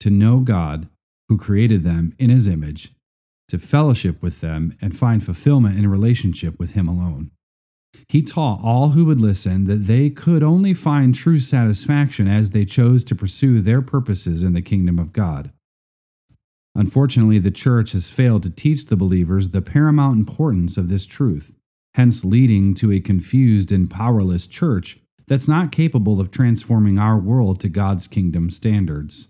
to 0.00 0.10
know 0.10 0.40
God, 0.40 0.88
who 1.28 1.38
created 1.38 1.84
them 1.84 2.12
in 2.18 2.28
his 2.28 2.48
image, 2.48 2.92
to 3.48 3.58
fellowship 3.58 4.22
with 4.22 4.40
them, 4.40 4.76
and 4.80 4.96
find 4.96 5.24
fulfillment 5.24 5.78
in 5.78 5.84
a 5.84 5.88
relationship 5.88 6.58
with 6.58 6.74
him 6.74 6.86
alone. 6.86 7.30
He 8.08 8.22
taught 8.22 8.60
all 8.62 8.90
who 8.90 9.04
would 9.06 9.20
listen 9.20 9.64
that 9.64 9.86
they 9.86 10.08
could 10.08 10.42
only 10.42 10.72
find 10.72 11.14
true 11.14 11.38
satisfaction 11.38 12.26
as 12.26 12.50
they 12.50 12.64
chose 12.64 13.04
to 13.04 13.14
pursue 13.14 13.60
their 13.60 13.82
purposes 13.82 14.42
in 14.42 14.54
the 14.54 14.62
kingdom 14.62 14.98
of 14.98 15.12
God. 15.12 15.50
Unfortunately, 16.74 17.38
the 17.38 17.50
church 17.50 17.92
has 17.92 18.08
failed 18.08 18.44
to 18.44 18.50
teach 18.50 18.86
the 18.86 18.96
believers 18.96 19.50
the 19.50 19.60
paramount 19.60 20.16
importance 20.16 20.76
of 20.76 20.88
this 20.88 21.06
truth, 21.06 21.52
hence 21.94 22.24
leading 22.24 22.72
to 22.74 22.92
a 22.92 23.00
confused 23.00 23.72
and 23.72 23.90
powerless 23.90 24.46
church 24.46 24.98
that's 25.26 25.48
not 25.48 25.72
capable 25.72 26.20
of 26.20 26.30
transforming 26.30 26.98
our 26.98 27.18
world 27.18 27.60
to 27.60 27.68
God's 27.68 28.06
kingdom 28.06 28.48
standards. 28.48 29.28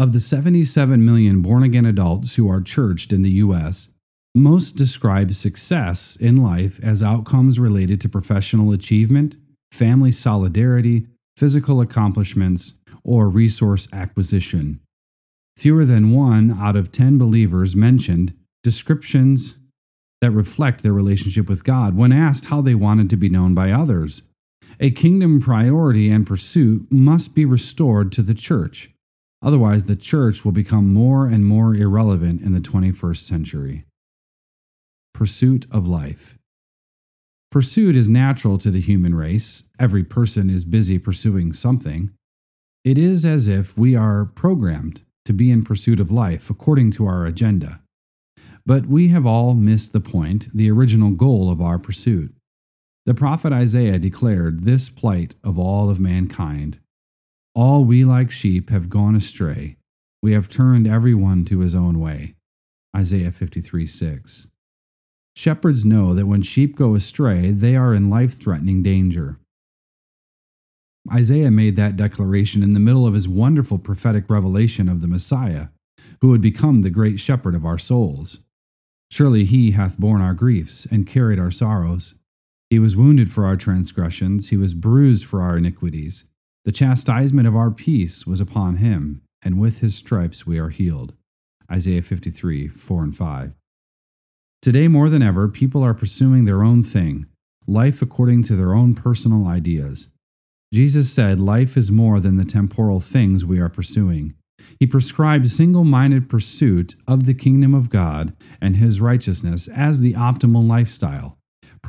Of 0.00 0.14
the 0.14 0.20
77 0.20 1.04
million 1.04 1.42
born 1.42 1.62
again 1.62 1.84
adults 1.84 2.36
who 2.36 2.48
are 2.48 2.62
churched 2.62 3.12
in 3.12 3.20
the 3.20 3.32
U.S., 3.32 3.90
most 4.34 4.74
describe 4.74 5.34
success 5.34 6.16
in 6.16 6.38
life 6.38 6.80
as 6.82 7.02
outcomes 7.02 7.58
related 7.58 8.00
to 8.00 8.08
professional 8.08 8.72
achievement, 8.72 9.36
family 9.70 10.10
solidarity, 10.10 11.06
physical 11.36 11.82
accomplishments, 11.82 12.72
or 13.04 13.28
resource 13.28 13.88
acquisition. 13.92 14.80
Fewer 15.58 15.84
than 15.84 16.12
one 16.12 16.58
out 16.58 16.76
of 16.76 16.92
10 16.92 17.18
believers 17.18 17.76
mentioned 17.76 18.32
descriptions 18.62 19.56
that 20.22 20.30
reflect 20.30 20.82
their 20.82 20.94
relationship 20.94 21.46
with 21.46 21.62
God 21.62 21.94
when 21.94 22.10
asked 22.10 22.46
how 22.46 22.62
they 22.62 22.74
wanted 22.74 23.10
to 23.10 23.18
be 23.18 23.28
known 23.28 23.54
by 23.54 23.70
others. 23.70 24.22
A 24.80 24.92
kingdom 24.92 25.42
priority 25.42 26.08
and 26.08 26.26
pursuit 26.26 26.90
must 26.90 27.34
be 27.34 27.44
restored 27.44 28.12
to 28.12 28.22
the 28.22 28.32
church. 28.32 28.88
Otherwise, 29.42 29.84
the 29.84 29.96
church 29.96 30.44
will 30.44 30.52
become 30.52 30.92
more 30.92 31.26
and 31.26 31.46
more 31.46 31.74
irrelevant 31.74 32.42
in 32.42 32.52
the 32.52 32.60
21st 32.60 33.18
century. 33.18 33.84
Pursuit 35.14 35.66
of 35.70 35.86
life. 35.86 36.36
Pursuit 37.50 37.96
is 37.96 38.08
natural 38.08 38.58
to 38.58 38.70
the 38.70 38.80
human 38.80 39.14
race. 39.14 39.64
Every 39.78 40.04
person 40.04 40.50
is 40.50 40.64
busy 40.64 40.98
pursuing 40.98 41.52
something. 41.52 42.10
It 42.84 42.96
is 42.96 43.24
as 43.24 43.48
if 43.48 43.76
we 43.76 43.96
are 43.96 44.24
programmed 44.24 45.02
to 45.24 45.32
be 45.32 45.50
in 45.50 45.64
pursuit 45.64 46.00
of 46.00 46.10
life 46.10 46.50
according 46.50 46.90
to 46.92 47.06
our 47.06 47.24
agenda. 47.24 47.80
But 48.66 48.86
we 48.86 49.08
have 49.08 49.26
all 49.26 49.54
missed 49.54 49.92
the 49.92 50.00
point, 50.00 50.48
the 50.54 50.70
original 50.70 51.10
goal 51.10 51.50
of 51.50 51.60
our 51.60 51.78
pursuit. 51.78 52.34
The 53.06 53.14
prophet 53.14 53.52
Isaiah 53.52 53.98
declared 53.98 54.64
this 54.64 54.88
plight 54.88 55.34
of 55.42 55.58
all 55.58 55.88
of 55.88 56.00
mankind 56.00 56.78
All 57.54 57.84
we 57.84 58.04
like 58.04 58.30
sheep 58.30 58.70
have 58.70 58.88
gone 58.88 59.16
astray. 59.16 59.76
We 60.22 60.32
have 60.32 60.48
turned 60.48 60.86
every 60.86 61.14
one 61.14 61.44
to 61.46 61.60
his 61.60 61.74
own 61.74 61.98
way. 61.98 62.34
Isaiah 62.96 63.32
53 63.32 63.86
6. 63.86 64.46
Shepherds 65.34 65.84
know 65.84 66.14
that 66.14 66.26
when 66.26 66.42
sheep 66.42 66.76
go 66.76 66.94
astray, 66.94 67.50
they 67.50 67.74
are 67.74 67.94
in 67.94 68.10
life 68.10 68.38
threatening 68.38 68.82
danger. 68.82 69.38
Isaiah 71.12 71.50
made 71.50 71.76
that 71.76 71.96
declaration 71.96 72.62
in 72.62 72.74
the 72.74 72.80
middle 72.80 73.06
of 73.06 73.14
his 73.14 73.28
wonderful 73.28 73.78
prophetic 73.78 74.28
revelation 74.28 74.88
of 74.88 75.00
the 75.00 75.08
Messiah, 75.08 75.68
who 76.20 76.28
would 76.28 76.42
become 76.42 76.82
the 76.82 76.90
great 76.90 77.18
shepherd 77.18 77.54
of 77.54 77.64
our 77.64 77.78
souls. 77.78 78.40
Surely 79.10 79.44
he 79.44 79.72
hath 79.72 79.98
borne 79.98 80.20
our 80.20 80.34
griefs 80.34 80.86
and 80.90 81.06
carried 81.06 81.38
our 81.38 81.50
sorrows. 81.50 82.14
He 82.68 82.78
was 82.78 82.94
wounded 82.94 83.32
for 83.32 83.44
our 83.44 83.56
transgressions, 83.56 84.50
he 84.50 84.56
was 84.56 84.74
bruised 84.74 85.24
for 85.24 85.42
our 85.42 85.56
iniquities. 85.56 86.24
The 86.64 86.72
chastisement 86.72 87.48
of 87.48 87.56
our 87.56 87.70
peace 87.70 88.26
was 88.26 88.38
upon 88.38 88.76
him, 88.76 89.22
and 89.42 89.58
with 89.58 89.80
his 89.80 89.94
stripes 89.94 90.46
we 90.46 90.58
are 90.58 90.68
healed. 90.68 91.14
Isaiah 91.72 92.02
53 92.02 92.68
4 92.68 93.02
and 93.02 93.16
5. 93.16 93.52
Today, 94.60 94.88
more 94.88 95.08
than 95.08 95.22
ever, 95.22 95.48
people 95.48 95.82
are 95.82 95.94
pursuing 95.94 96.44
their 96.44 96.62
own 96.62 96.82
thing, 96.82 97.24
life 97.66 98.02
according 98.02 98.42
to 98.44 98.56
their 98.56 98.74
own 98.74 98.94
personal 98.94 99.46
ideas. 99.46 100.08
Jesus 100.72 101.10
said 101.10 101.40
life 101.40 101.78
is 101.78 101.90
more 101.90 102.20
than 102.20 102.36
the 102.36 102.44
temporal 102.44 103.00
things 103.00 103.44
we 103.44 103.58
are 103.58 103.70
pursuing. 103.70 104.34
He 104.78 104.86
prescribed 104.86 105.50
single 105.50 105.84
minded 105.84 106.28
pursuit 106.28 106.94
of 107.08 107.24
the 107.24 107.34
kingdom 107.34 107.74
of 107.74 107.88
God 107.88 108.36
and 108.60 108.76
his 108.76 109.00
righteousness 109.00 109.66
as 109.68 110.00
the 110.00 110.12
optimal 110.12 110.66
lifestyle, 110.66 111.38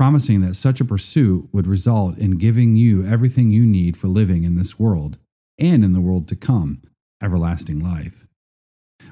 promising 0.02 0.42
that 0.42 0.56
such 0.56 0.82
a 0.82 0.84
pursuit 0.84 1.48
would 1.52 1.68
result 1.68 2.18
in 2.18 2.40
giving 2.40 2.76
you 2.76 3.06
everything 3.06 3.52
you 3.52 3.64
need 3.64 3.96
for 3.96 4.08
living 4.08 4.44
in 4.44 4.56
this 4.56 4.80
world 4.80 5.16
and 5.60 5.86
in 5.86 5.94
the 5.94 6.02
world 6.02 6.28
to 6.28 6.36
come 6.36 6.82
everlasting 7.22 7.80
life. 7.80 8.26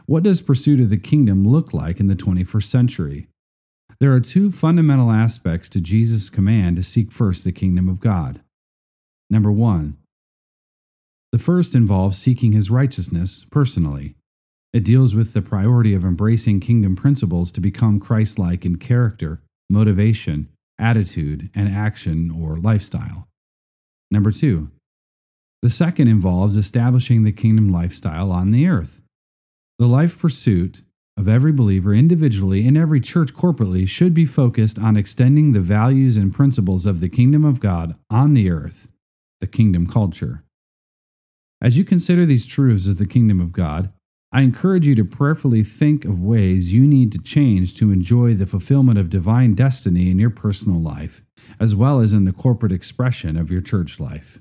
What 0.07 0.23
does 0.23 0.41
pursuit 0.41 0.79
of 0.79 0.89
the 0.89 0.97
kingdom 0.97 1.47
look 1.47 1.75
like 1.75 1.99
in 1.99 2.07
the 2.07 2.15
21st 2.15 2.63
century? 2.63 3.27
There 3.99 4.11
are 4.13 4.19
two 4.19 4.49
fundamental 4.49 5.11
aspects 5.11 5.69
to 5.69 5.79
Jesus' 5.79 6.27
command 6.27 6.77
to 6.77 6.81
seek 6.81 7.11
first 7.11 7.43
the 7.43 7.51
kingdom 7.51 7.87
of 7.87 7.99
God. 7.99 8.41
Number 9.29 9.51
one, 9.51 9.95
the 11.31 11.37
first 11.37 11.75
involves 11.75 12.17
seeking 12.17 12.53
his 12.53 12.71
righteousness 12.71 13.45
personally. 13.51 14.15
It 14.73 14.83
deals 14.83 15.13
with 15.13 15.33
the 15.33 15.43
priority 15.43 15.93
of 15.93 16.03
embracing 16.03 16.61
kingdom 16.61 16.95
principles 16.95 17.51
to 17.51 17.61
become 17.61 17.99
Christ 17.99 18.39
like 18.39 18.65
in 18.65 18.77
character, 18.77 19.43
motivation, 19.69 20.49
attitude, 20.79 21.49
and 21.53 21.67
action 21.73 22.31
or 22.31 22.57
lifestyle. 22.57 23.27
Number 24.09 24.31
two, 24.31 24.69
the 25.61 25.69
second 25.69 26.07
involves 26.07 26.55
establishing 26.55 27.23
the 27.23 27.31
kingdom 27.31 27.71
lifestyle 27.71 28.31
on 28.31 28.51
the 28.51 28.67
earth. 28.67 29.01
The 29.77 29.87
life 29.87 30.19
pursuit 30.19 30.83
of 31.17 31.27
every 31.27 31.51
believer 31.51 31.93
individually 31.93 32.65
and 32.65 32.77
every 32.77 33.01
church 33.01 33.33
corporately 33.33 33.87
should 33.87 34.13
be 34.13 34.25
focused 34.25 34.79
on 34.79 34.95
extending 34.95 35.51
the 35.51 35.59
values 35.59 36.15
and 36.15 36.33
principles 36.33 36.85
of 36.85 37.01
the 37.01 37.09
kingdom 37.09 37.43
of 37.43 37.59
God 37.59 37.95
on 38.09 38.33
the 38.33 38.49
earth 38.49 38.87
the 39.39 39.47
kingdom 39.47 39.87
culture. 39.87 40.43
As 41.61 41.77
you 41.77 41.85
consider 41.85 42.25
these 42.25 42.45
truths 42.45 42.87
of 42.87 42.97
the 42.97 43.05
kingdom 43.05 43.39
of 43.39 43.51
God, 43.51 43.91
I 44.31 44.41
encourage 44.41 44.85
you 44.85 44.93
to 44.95 45.05
prayerfully 45.05 45.63
think 45.63 46.05
of 46.05 46.21
ways 46.21 46.71
you 46.71 46.85
need 46.85 47.11
to 47.13 47.17
change 47.17 47.73
to 47.75 47.91
enjoy 47.91 48.35
the 48.35 48.45
fulfillment 48.45 48.99
of 48.99 49.09
divine 49.09 49.55
destiny 49.55 50.11
in 50.11 50.19
your 50.19 50.29
personal 50.29 50.79
life, 50.79 51.23
as 51.59 51.75
well 51.75 51.99
as 51.99 52.13
in 52.13 52.25
the 52.25 52.31
corporate 52.31 52.71
expression 52.71 53.35
of 53.35 53.49
your 53.49 53.61
church 53.61 53.99
life. 53.99 54.39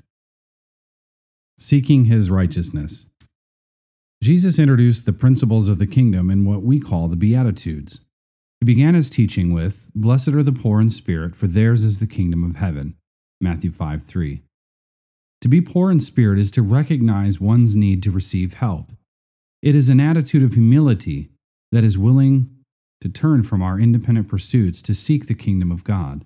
Seeking 1.58 2.04
His 2.04 2.30
righteousness. 2.30 3.06
Jesus 4.22 4.58
introduced 4.58 5.06
the 5.06 5.12
principles 5.12 5.68
of 5.68 5.78
the 5.78 5.86
kingdom 5.86 6.28
in 6.28 6.44
what 6.44 6.62
we 6.62 6.80
call 6.80 7.08
the 7.08 7.16
Beatitudes. 7.16 8.00
He 8.60 8.64
began 8.64 8.94
his 8.94 9.08
teaching 9.08 9.54
with, 9.54 9.88
Blessed 9.94 10.28
are 10.28 10.42
the 10.42 10.52
poor 10.52 10.80
in 10.80 10.90
spirit, 10.90 11.36
for 11.36 11.46
theirs 11.46 11.84
is 11.84 11.98
the 11.98 12.06
kingdom 12.06 12.42
of 12.44 12.56
heaven. 12.56 12.96
Matthew 13.40 13.70
5 13.70 14.02
3. 14.02 14.42
To 15.42 15.48
be 15.48 15.60
poor 15.60 15.92
in 15.92 16.00
spirit 16.00 16.40
is 16.40 16.50
to 16.52 16.62
recognize 16.62 17.40
one's 17.40 17.76
need 17.76 18.02
to 18.02 18.10
receive 18.10 18.54
help. 18.54 18.90
It 19.60 19.74
is 19.74 19.88
an 19.88 20.00
attitude 20.00 20.42
of 20.42 20.54
humility 20.54 21.30
that 21.72 21.84
is 21.84 21.98
willing 21.98 22.48
to 23.00 23.08
turn 23.08 23.42
from 23.42 23.62
our 23.62 23.78
independent 23.78 24.28
pursuits 24.28 24.80
to 24.82 24.94
seek 24.94 25.26
the 25.26 25.34
kingdom 25.34 25.72
of 25.72 25.84
God. 25.84 26.24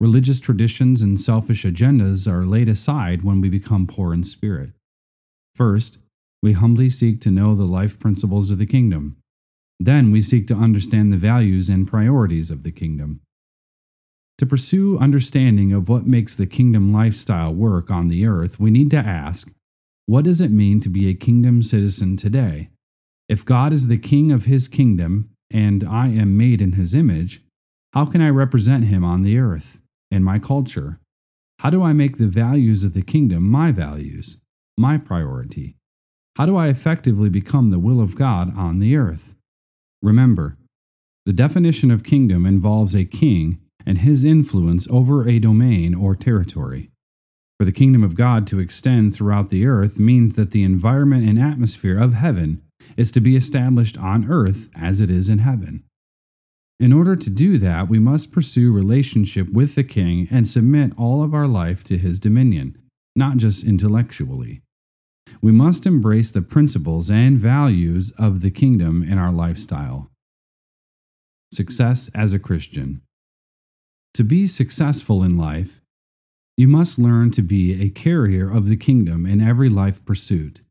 Religious 0.00 0.38
traditions 0.38 1.02
and 1.02 1.20
selfish 1.20 1.64
agendas 1.64 2.30
are 2.30 2.46
laid 2.46 2.68
aside 2.68 3.22
when 3.22 3.40
we 3.40 3.48
become 3.48 3.86
poor 3.86 4.14
in 4.14 4.22
spirit. 4.22 4.70
First, 5.56 5.98
we 6.40 6.52
humbly 6.52 6.88
seek 6.88 7.20
to 7.22 7.32
know 7.32 7.56
the 7.56 7.64
life 7.64 7.98
principles 7.98 8.52
of 8.52 8.58
the 8.58 8.66
kingdom. 8.66 9.16
Then 9.80 10.12
we 10.12 10.22
seek 10.22 10.46
to 10.48 10.54
understand 10.54 11.12
the 11.12 11.16
values 11.16 11.68
and 11.68 11.88
priorities 11.88 12.50
of 12.50 12.62
the 12.62 12.70
kingdom. 12.70 13.20
To 14.38 14.46
pursue 14.46 14.98
understanding 14.98 15.72
of 15.72 15.88
what 15.88 16.06
makes 16.06 16.36
the 16.36 16.46
kingdom 16.46 16.92
lifestyle 16.92 17.52
work 17.52 17.90
on 17.90 18.06
the 18.06 18.24
earth, 18.24 18.60
we 18.60 18.70
need 18.70 18.90
to 18.92 18.98
ask 18.98 19.48
what 20.08 20.24
does 20.24 20.40
it 20.40 20.50
mean 20.50 20.80
to 20.80 20.88
be 20.88 21.06
a 21.06 21.12
kingdom 21.12 21.62
citizen 21.62 22.16
today? 22.16 22.70
If 23.28 23.44
God 23.44 23.74
is 23.74 23.88
the 23.88 23.98
king 23.98 24.32
of 24.32 24.46
his 24.46 24.66
kingdom, 24.66 25.28
and 25.50 25.84
I 25.84 26.08
am 26.08 26.34
made 26.34 26.62
in 26.62 26.72
his 26.72 26.94
image, 26.94 27.42
how 27.92 28.06
can 28.06 28.22
I 28.22 28.30
represent 28.30 28.84
him 28.84 29.04
on 29.04 29.20
the 29.20 29.36
earth, 29.36 29.78
in 30.10 30.24
my 30.24 30.38
culture? 30.38 30.98
How 31.58 31.68
do 31.68 31.82
I 31.82 31.92
make 31.92 32.16
the 32.16 32.26
values 32.26 32.84
of 32.84 32.94
the 32.94 33.02
kingdom 33.02 33.50
my 33.50 33.70
values, 33.70 34.38
my 34.78 34.96
priority? 34.96 35.76
How 36.36 36.46
do 36.46 36.56
I 36.56 36.68
effectively 36.68 37.28
become 37.28 37.68
the 37.68 37.78
will 37.78 38.00
of 38.00 38.16
God 38.16 38.56
on 38.56 38.78
the 38.78 38.96
earth? 38.96 39.34
Remember, 40.00 40.56
the 41.26 41.34
definition 41.34 41.90
of 41.90 42.02
kingdom 42.02 42.46
involves 42.46 42.96
a 42.96 43.04
king 43.04 43.58
and 43.84 43.98
his 43.98 44.24
influence 44.24 44.88
over 44.88 45.28
a 45.28 45.38
domain 45.38 45.94
or 45.94 46.16
territory. 46.16 46.88
For 47.58 47.64
the 47.64 47.72
kingdom 47.72 48.04
of 48.04 48.14
God 48.14 48.46
to 48.48 48.60
extend 48.60 49.14
throughout 49.14 49.48
the 49.48 49.66
earth 49.66 49.98
means 49.98 50.36
that 50.36 50.52
the 50.52 50.62
environment 50.62 51.28
and 51.28 51.40
atmosphere 51.40 51.98
of 51.98 52.14
heaven 52.14 52.62
is 52.96 53.10
to 53.10 53.20
be 53.20 53.34
established 53.34 53.98
on 53.98 54.30
earth 54.30 54.68
as 54.76 55.00
it 55.00 55.10
is 55.10 55.28
in 55.28 55.38
heaven. 55.38 55.82
In 56.78 56.92
order 56.92 57.16
to 57.16 57.30
do 57.30 57.58
that, 57.58 57.88
we 57.88 57.98
must 57.98 58.30
pursue 58.30 58.72
relationship 58.72 59.52
with 59.52 59.74
the 59.74 59.82
king 59.82 60.28
and 60.30 60.46
submit 60.46 60.92
all 60.96 61.24
of 61.24 61.34
our 61.34 61.48
life 61.48 61.82
to 61.84 61.98
his 61.98 62.20
dominion, 62.20 62.78
not 63.16 63.38
just 63.38 63.64
intellectually. 63.64 64.62
We 65.42 65.50
must 65.50 65.84
embrace 65.84 66.30
the 66.30 66.42
principles 66.42 67.10
and 67.10 67.36
values 67.38 68.12
of 68.16 68.40
the 68.40 68.52
kingdom 68.52 69.02
in 69.02 69.18
our 69.18 69.32
lifestyle. 69.32 70.10
Success 71.52 72.08
as 72.14 72.32
a 72.32 72.38
Christian. 72.38 73.02
To 74.14 74.22
be 74.22 74.46
successful 74.46 75.24
in 75.24 75.36
life, 75.36 75.80
you 76.58 76.66
must 76.66 76.98
learn 76.98 77.30
to 77.30 77.40
be 77.40 77.80
a 77.80 77.88
carrier 77.88 78.50
of 78.50 78.66
the 78.68 78.76
kingdom 78.76 79.24
in 79.24 79.40
every 79.40 79.68
life 79.68 80.04
pursuit. 80.04 80.62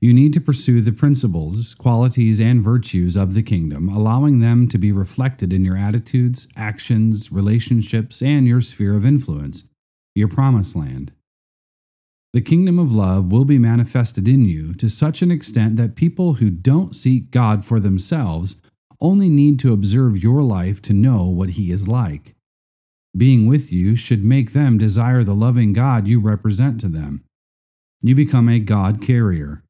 You 0.00 0.12
need 0.12 0.32
to 0.32 0.40
pursue 0.40 0.80
the 0.80 0.90
principles, 0.90 1.72
qualities, 1.76 2.40
and 2.40 2.60
virtues 2.60 3.14
of 3.14 3.34
the 3.34 3.42
kingdom, 3.44 3.88
allowing 3.88 4.40
them 4.40 4.66
to 4.70 4.76
be 4.76 4.90
reflected 4.90 5.52
in 5.52 5.64
your 5.64 5.76
attitudes, 5.76 6.48
actions, 6.56 7.30
relationships, 7.30 8.20
and 8.20 8.44
your 8.44 8.60
sphere 8.60 8.96
of 8.96 9.06
influence, 9.06 9.68
your 10.16 10.26
promised 10.26 10.74
land. 10.74 11.12
The 12.32 12.40
kingdom 12.40 12.80
of 12.80 12.90
love 12.90 13.30
will 13.30 13.44
be 13.44 13.58
manifested 13.58 14.26
in 14.26 14.44
you 14.44 14.74
to 14.74 14.88
such 14.88 15.22
an 15.22 15.30
extent 15.30 15.76
that 15.76 15.94
people 15.94 16.34
who 16.34 16.50
don't 16.50 16.96
seek 16.96 17.30
God 17.30 17.64
for 17.64 17.78
themselves 17.78 18.56
only 19.00 19.28
need 19.28 19.60
to 19.60 19.72
observe 19.72 20.20
your 20.20 20.42
life 20.42 20.82
to 20.82 20.92
know 20.92 21.26
what 21.26 21.50
He 21.50 21.70
is 21.70 21.86
like. 21.86 22.34
Being 23.16 23.46
with 23.46 23.72
you 23.72 23.96
should 23.96 24.24
make 24.24 24.52
them 24.52 24.78
desire 24.78 25.24
the 25.24 25.34
loving 25.34 25.72
God 25.72 26.06
you 26.06 26.20
represent 26.20 26.80
to 26.80 26.88
them. 26.88 27.24
You 28.02 28.14
become 28.14 28.48
a 28.48 28.58
God 28.58 29.02
carrier. 29.02 29.62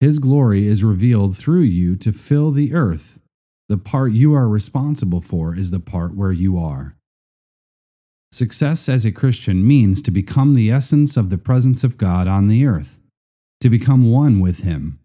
His 0.00 0.18
glory 0.18 0.66
is 0.66 0.84
revealed 0.84 1.36
through 1.36 1.62
you 1.62 1.96
to 1.96 2.12
fill 2.12 2.50
the 2.50 2.74
earth. 2.74 3.18
The 3.68 3.78
part 3.78 4.12
you 4.12 4.34
are 4.34 4.48
responsible 4.48 5.20
for 5.20 5.54
is 5.54 5.70
the 5.70 5.80
part 5.80 6.14
where 6.14 6.32
you 6.32 6.58
are. 6.58 6.96
Success 8.30 8.88
as 8.88 9.04
a 9.04 9.12
Christian 9.12 9.66
means 9.66 10.02
to 10.02 10.10
become 10.10 10.54
the 10.54 10.70
essence 10.70 11.16
of 11.16 11.30
the 11.30 11.38
presence 11.38 11.82
of 11.82 11.96
God 11.96 12.28
on 12.28 12.48
the 12.48 12.66
earth, 12.66 13.00
to 13.60 13.70
become 13.70 14.10
one 14.10 14.40
with 14.40 14.58
Him. 14.58 14.98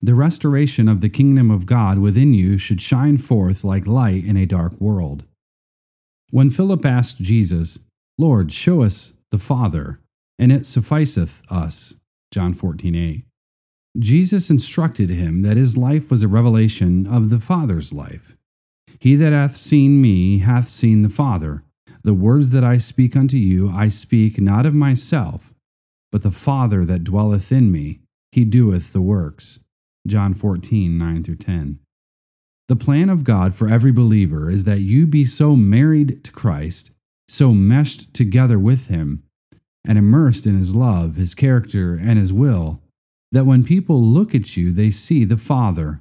The 0.00 0.14
restoration 0.14 0.88
of 0.88 1.02
the 1.02 1.10
kingdom 1.10 1.50
of 1.50 1.66
God 1.66 1.98
within 1.98 2.32
you 2.32 2.56
should 2.56 2.80
shine 2.80 3.18
forth 3.18 3.64
like 3.64 3.86
light 3.86 4.24
in 4.24 4.36
a 4.36 4.46
dark 4.46 4.80
world. 4.80 5.24
When 6.30 6.50
Philip 6.50 6.86
asked 6.86 7.18
Jesus, 7.18 7.80
Lord, 8.16 8.52
show 8.52 8.82
us 8.82 9.14
the 9.30 9.38
Father, 9.38 10.00
and 10.38 10.52
it 10.52 10.64
sufficeth 10.64 11.42
us. 11.50 11.94
John 12.30 12.54
14, 12.54 12.94
8. 12.94 13.24
Jesus 13.98 14.50
instructed 14.50 15.10
him 15.10 15.42
that 15.42 15.56
his 15.56 15.76
life 15.76 16.10
was 16.10 16.22
a 16.22 16.28
revelation 16.28 17.06
of 17.06 17.30
the 17.30 17.40
Father's 17.40 17.92
life. 17.92 18.36
He 19.00 19.16
that 19.16 19.32
hath 19.32 19.56
seen 19.56 20.00
me 20.00 20.38
hath 20.38 20.68
seen 20.68 21.02
the 21.02 21.08
Father. 21.08 21.64
The 22.04 22.14
words 22.14 22.50
that 22.52 22.64
I 22.64 22.76
speak 22.76 23.16
unto 23.16 23.36
you, 23.36 23.70
I 23.70 23.88
speak 23.88 24.40
not 24.40 24.66
of 24.66 24.74
myself, 24.74 25.52
but 26.12 26.22
the 26.22 26.30
Father 26.30 26.84
that 26.84 27.04
dwelleth 27.04 27.50
in 27.50 27.72
me, 27.72 28.00
he 28.30 28.44
doeth 28.44 28.92
the 28.92 29.00
works. 29.00 29.58
John 30.06 30.34
14, 30.34 30.96
9 30.96 31.24
through 31.24 31.36
10. 31.36 31.80
The 32.70 32.76
plan 32.76 33.10
of 33.10 33.24
God 33.24 33.56
for 33.56 33.68
every 33.68 33.90
believer 33.90 34.48
is 34.48 34.62
that 34.62 34.78
you 34.78 35.04
be 35.04 35.24
so 35.24 35.56
married 35.56 36.22
to 36.22 36.30
Christ, 36.30 36.92
so 37.28 37.52
meshed 37.52 38.14
together 38.14 38.60
with 38.60 38.86
Him, 38.86 39.24
and 39.84 39.98
immersed 39.98 40.46
in 40.46 40.56
His 40.56 40.72
love, 40.72 41.16
His 41.16 41.34
character, 41.34 41.94
and 42.00 42.16
His 42.16 42.32
will, 42.32 42.80
that 43.32 43.44
when 43.44 43.64
people 43.64 44.00
look 44.00 44.36
at 44.36 44.56
you, 44.56 44.70
they 44.70 44.88
see 44.88 45.24
the 45.24 45.36
Father. 45.36 46.00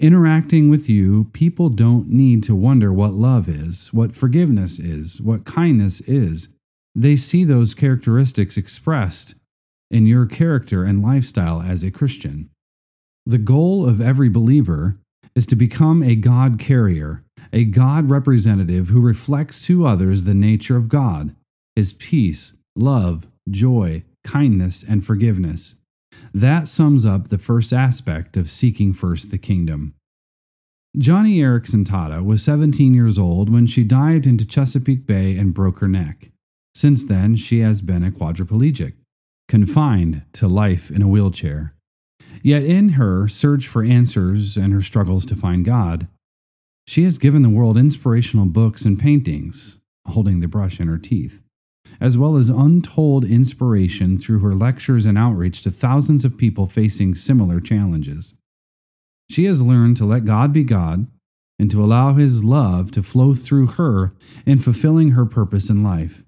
Interacting 0.00 0.68
with 0.68 0.88
you, 0.88 1.30
people 1.32 1.68
don't 1.68 2.08
need 2.08 2.42
to 2.42 2.56
wonder 2.56 2.92
what 2.92 3.12
love 3.12 3.48
is, 3.48 3.92
what 3.92 4.12
forgiveness 4.12 4.80
is, 4.80 5.22
what 5.22 5.44
kindness 5.44 6.00
is. 6.00 6.48
They 6.96 7.14
see 7.14 7.44
those 7.44 7.74
characteristics 7.74 8.56
expressed 8.56 9.36
in 9.88 10.06
your 10.06 10.26
character 10.26 10.82
and 10.82 11.00
lifestyle 11.00 11.62
as 11.62 11.84
a 11.84 11.92
Christian. 11.92 12.50
The 13.24 13.38
goal 13.38 13.88
of 13.88 14.00
every 14.00 14.28
believer 14.28 14.96
is 15.34 15.46
to 15.46 15.56
become 15.56 16.02
a 16.02 16.14
God 16.14 16.58
carrier, 16.58 17.24
a 17.52 17.64
God 17.64 18.10
representative 18.10 18.88
who 18.88 19.00
reflects 19.00 19.64
to 19.66 19.86
others 19.86 20.22
the 20.22 20.34
nature 20.34 20.76
of 20.76 20.88
God, 20.88 21.34
his 21.74 21.92
peace, 21.92 22.54
love, 22.76 23.26
joy, 23.50 24.04
kindness, 24.24 24.84
and 24.86 25.04
forgiveness. 25.04 25.76
That 26.34 26.68
sums 26.68 27.04
up 27.04 27.28
the 27.28 27.38
first 27.38 27.72
aspect 27.72 28.36
of 28.36 28.50
seeking 28.50 28.92
first 28.92 29.30
the 29.30 29.38
kingdom. 29.38 29.94
Joni 30.96 31.36
Eareckson 31.36 31.86
Tada 31.86 32.22
was 32.22 32.42
17 32.42 32.92
years 32.92 33.18
old 33.18 33.48
when 33.48 33.66
she 33.66 33.82
dived 33.82 34.26
into 34.26 34.44
Chesapeake 34.44 35.06
Bay 35.06 35.36
and 35.36 35.54
broke 35.54 35.78
her 35.78 35.88
neck. 35.88 36.30
Since 36.74 37.04
then, 37.04 37.36
she 37.36 37.60
has 37.60 37.80
been 37.80 38.04
a 38.04 38.10
quadriplegic, 38.10 38.94
confined 39.48 40.22
to 40.34 40.48
life 40.48 40.90
in 40.90 41.00
a 41.00 41.08
wheelchair. 41.08 41.74
Yet, 42.42 42.64
in 42.64 42.90
her 42.90 43.28
search 43.28 43.68
for 43.68 43.84
answers 43.84 44.56
and 44.56 44.72
her 44.72 44.82
struggles 44.82 45.24
to 45.26 45.36
find 45.36 45.64
God, 45.64 46.08
she 46.86 47.04
has 47.04 47.18
given 47.18 47.42
the 47.42 47.48
world 47.48 47.78
inspirational 47.78 48.46
books 48.46 48.84
and 48.84 48.98
paintings, 48.98 49.78
holding 50.08 50.40
the 50.40 50.48
brush 50.48 50.80
in 50.80 50.88
her 50.88 50.98
teeth, 50.98 51.40
as 52.00 52.18
well 52.18 52.36
as 52.36 52.48
untold 52.48 53.24
inspiration 53.24 54.18
through 54.18 54.40
her 54.40 54.54
lectures 54.54 55.06
and 55.06 55.16
outreach 55.16 55.62
to 55.62 55.70
thousands 55.70 56.24
of 56.24 56.36
people 56.36 56.66
facing 56.66 57.14
similar 57.14 57.60
challenges. 57.60 58.34
She 59.30 59.44
has 59.44 59.62
learned 59.62 59.96
to 59.98 60.04
let 60.04 60.24
God 60.24 60.52
be 60.52 60.64
God 60.64 61.06
and 61.58 61.70
to 61.70 61.82
allow 61.82 62.14
His 62.14 62.42
love 62.42 62.90
to 62.92 63.04
flow 63.04 63.34
through 63.34 63.68
her 63.68 64.12
in 64.44 64.58
fulfilling 64.58 65.10
her 65.10 65.24
purpose 65.24 65.70
in 65.70 65.84
life. 65.84 66.24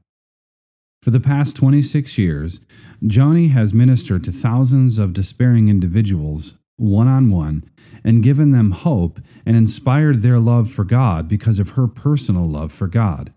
For 1.05 1.11
the 1.11 1.21
past 1.21 1.55
26 1.57 2.17
years, 2.17 2.61
Joni 3.03 3.51
has 3.51 3.75
ministered 3.75 4.25
to 4.25 4.33
thousands 4.33 4.99
of 4.99 5.13
despairing 5.13 5.69
individuals 5.69 6.57
one 6.77 7.09
on 7.09 7.31
one 7.31 7.63
and 8.03 8.23
given 8.23 8.53
them 8.53 8.71
hope 8.71 9.21
and 9.45 9.55
inspired 9.55 10.23
their 10.23 10.39
love 10.39 10.73
for 10.73 10.83
God 10.83 11.29
because 11.29 11.59
of 11.59 11.73
her 11.73 11.87
personal 11.87 12.49
love 12.49 12.73
for 12.73 12.87
God. 12.87 13.35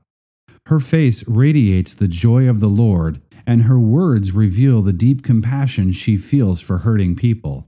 Her 0.68 0.80
face 0.80 1.28
radiates 1.28 1.94
the 1.94 2.08
joy 2.08 2.48
of 2.48 2.62
the 2.62 2.70
Lord, 2.70 3.22
and 3.46 3.64
her 3.64 3.78
words 3.78 4.32
reveal 4.32 4.82
the 4.82 4.94
deep 4.94 5.22
compassion 5.22 5.92
she 5.92 6.16
feels 6.16 6.62
for 6.62 6.78
hurting 6.78 7.18
people. 7.18 7.68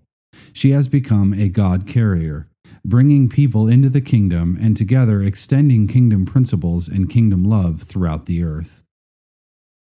She 0.53 0.71
has 0.71 0.87
become 0.87 1.33
a 1.33 1.49
God 1.49 1.85
carrier, 1.85 2.47
bringing 2.85 3.27
people 3.27 3.67
into 3.67 3.89
the 3.89 3.99
kingdom 3.99 4.57
and 4.61 4.77
together 4.77 5.21
extending 5.21 5.89
kingdom 5.89 6.25
principles 6.25 6.87
and 6.87 7.09
kingdom 7.09 7.43
love 7.43 7.81
throughout 7.81 8.25
the 8.25 8.41
earth 8.43 8.79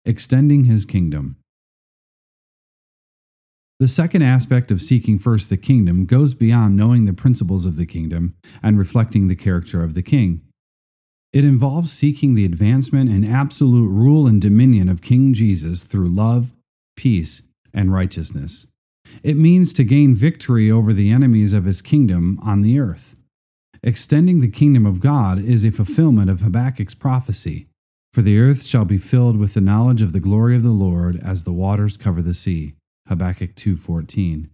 extending 0.09 0.65
his 0.65 0.87
kingdom. 0.87 1.37
The 3.79 3.87
second 3.87 4.23
aspect 4.23 4.71
of 4.71 4.81
seeking 4.81 5.19
first 5.19 5.51
the 5.51 5.59
kingdom 5.59 6.07
goes 6.07 6.33
beyond 6.33 6.77
knowing 6.77 7.05
the 7.05 7.13
principles 7.13 7.67
of 7.67 7.77
the 7.77 7.87
kingdom 7.87 8.35
and 8.63 8.79
reflecting 8.79 9.29
the 9.29 9.37
character 9.37 9.85
of 9.85 9.93
the 9.93 10.03
king. 10.03 10.41
It 11.33 11.45
involves 11.45 11.93
seeking 11.93 12.35
the 12.35 12.47
advancement 12.47 13.11
and 13.11 13.25
absolute 13.25 13.89
rule 13.89 14.27
and 14.27 14.41
dominion 14.41 14.89
of 14.89 15.03
King 15.03 15.35
Jesus 15.35 15.85
through 15.85 16.09
love, 16.09 16.55
peace, 16.97 17.43
and 17.75 17.93
righteousness. 17.93 18.67
It 19.23 19.37
means 19.37 19.75
to 19.75 19.85
gain 19.85 20.15
victory 20.15 20.71
over 20.71 20.95
the 20.95 21.11
enemies 21.11 21.53
of 21.53 21.67
his 21.67 21.83
kingdom 21.83 22.41
on 22.43 22.63
the 22.63 22.81
earth. 22.81 23.15
Extending 23.83 24.41
the 24.41 24.49
kingdom 24.49 24.87
of 24.87 25.01
God 25.01 25.39
is 25.39 25.65
a 25.65 25.71
fulfillment 25.71 26.31
of 26.31 26.41
Habakkuk's 26.41 26.95
prophecy 26.95 27.68
for 28.19 28.23
the 28.23 28.41
earth 28.41 28.65
shall 28.65 28.85
be 28.85 28.99
filled 28.99 29.37
with 29.37 29.55
the 29.55 29.61
knowledge 29.61 30.03
of 30.03 30.11
the 30.11 30.19
glory 30.19 30.57
of 30.57 30.65
the 30.65 30.71
Lord 30.71 31.21
as 31.23 31.45
the 31.45 31.53
waters 31.53 31.97
cover 31.97 32.21
the 32.21 32.35
sea. 32.35 32.75
Habakkuk 33.07 33.55
2:14. 33.55 34.49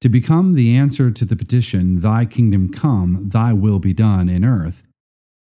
To 0.00 0.08
become 0.08 0.54
the 0.54 0.74
answer 0.74 1.10
to 1.10 1.26
the 1.26 1.36
petition, 1.36 2.00
Thy 2.00 2.24
kingdom 2.24 2.70
come, 2.70 3.28
Thy 3.28 3.52
will 3.52 3.80
be 3.80 3.92
done 3.92 4.30
in 4.30 4.46
earth, 4.46 4.82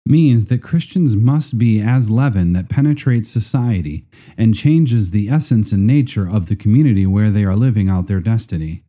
means 0.05 0.47
that 0.47 0.61
Christians 0.61 1.15
must 1.15 1.57
be 1.57 1.79
as 1.79 2.09
leaven 2.09 2.51
that 2.51 2.67
penetrates 2.67 3.29
society 3.29 4.03
and 4.37 4.53
changes 4.53 5.11
the 5.11 5.29
essence 5.29 5.71
and 5.71 5.87
nature 5.87 6.29
of 6.29 6.47
the 6.47 6.55
community 6.57 7.05
where 7.05 7.31
they 7.31 7.45
are 7.45 7.55
living 7.55 7.87
out 7.87 8.07
their 8.07 8.19
destiny. 8.19 8.83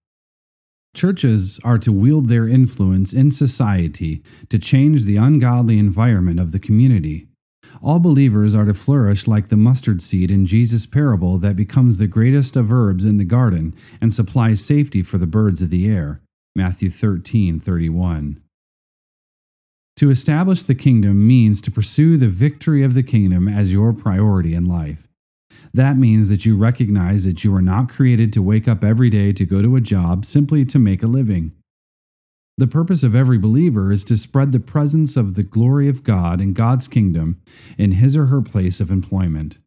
Churches 0.96 1.60
are 1.62 1.78
to 1.78 1.92
wield 1.92 2.28
their 2.28 2.48
influence 2.48 3.12
in 3.12 3.30
society 3.30 4.20
to 4.48 4.58
change 4.58 5.04
the 5.04 5.16
ungodly 5.16 5.78
environment 5.78 6.40
of 6.40 6.50
the 6.50 6.58
community. 6.58 7.28
All 7.86 8.00
believers 8.00 8.52
are 8.56 8.64
to 8.64 8.74
flourish 8.74 9.28
like 9.28 9.46
the 9.46 9.56
mustard 9.56 10.02
seed 10.02 10.28
in 10.28 10.44
Jesus' 10.44 10.86
parable 10.86 11.38
that 11.38 11.54
becomes 11.54 11.98
the 11.98 12.08
greatest 12.08 12.56
of 12.56 12.72
herbs 12.72 13.04
in 13.04 13.16
the 13.16 13.24
garden 13.24 13.76
and 14.00 14.12
supplies 14.12 14.64
safety 14.64 15.04
for 15.04 15.18
the 15.18 15.26
birds 15.26 15.62
of 15.62 15.70
the 15.70 15.88
air. 15.88 16.20
Matthew 16.56 16.90
13 16.90 17.60
31. 17.60 18.40
To 19.98 20.10
establish 20.10 20.64
the 20.64 20.74
kingdom 20.74 21.28
means 21.28 21.60
to 21.60 21.70
pursue 21.70 22.16
the 22.16 22.26
victory 22.26 22.82
of 22.82 22.94
the 22.94 23.04
kingdom 23.04 23.46
as 23.46 23.72
your 23.72 23.92
priority 23.92 24.52
in 24.52 24.66
life. 24.66 25.06
That 25.72 25.96
means 25.96 26.28
that 26.28 26.44
you 26.44 26.56
recognize 26.56 27.24
that 27.24 27.44
you 27.44 27.54
are 27.54 27.62
not 27.62 27.88
created 27.88 28.32
to 28.32 28.42
wake 28.42 28.66
up 28.66 28.82
every 28.82 29.10
day 29.10 29.32
to 29.34 29.46
go 29.46 29.62
to 29.62 29.76
a 29.76 29.80
job 29.80 30.24
simply 30.24 30.64
to 30.64 30.80
make 30.80 31.04
a 31.04 31.06
living. 31.06 31.52
The 32.58 32.66
purpose 32.66 33.02
of 33.02 33.14
every 33.14 33.36
believer 33.36 33.92
is 33.92 34.02
to 34.04 34.16
spread 34.16 34.52
the 34.52 34.60
presence 34.60 35.14
of 35.18 35.34
the 35.34 35.42
glory 35.42 35.88
of 35.88 36.02
God 36.02 36.40
and 36.40 36.54
God's 36.54 36.88
kingdom 36.88 37.42
in 37.76 37.92
his 37.92 38.16
or 38.16 38.26
her 38.26 38.40
place 38.40 38.80
of 38.80 38.90
employment. 38.90 39.58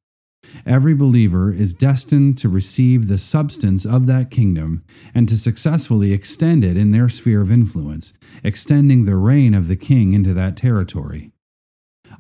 Every 0.65 0.95
believer 0.95 1.54
is 1.54 1.75
destined 1.75 2.39
to 2.39 2.49
receive 2.49 3.08
the 3.08 3.19
substance 3.19 3.86
of 3.86 4.08
that 4.08 4.32
kingdom 4.32 4.84
and 5.13 5.30
to 5.30 5.38
successfully 5.38 6.13
extend 6.13 6.63
it 6.63 6.78
in 6.78 6.89
their 6.89 7.10
sphere 7.10 7.41
of 7.41 7.52
influence, 7.52 8.13
extending 8.43 9.06
the 9.06 9.17
reign 9.17 9.54
of 9.54 9.67
the 9.67 9.75
king 9.75 10.13
into 10.13 10.34
that 10.34 10.58
territory. 10.58 11.32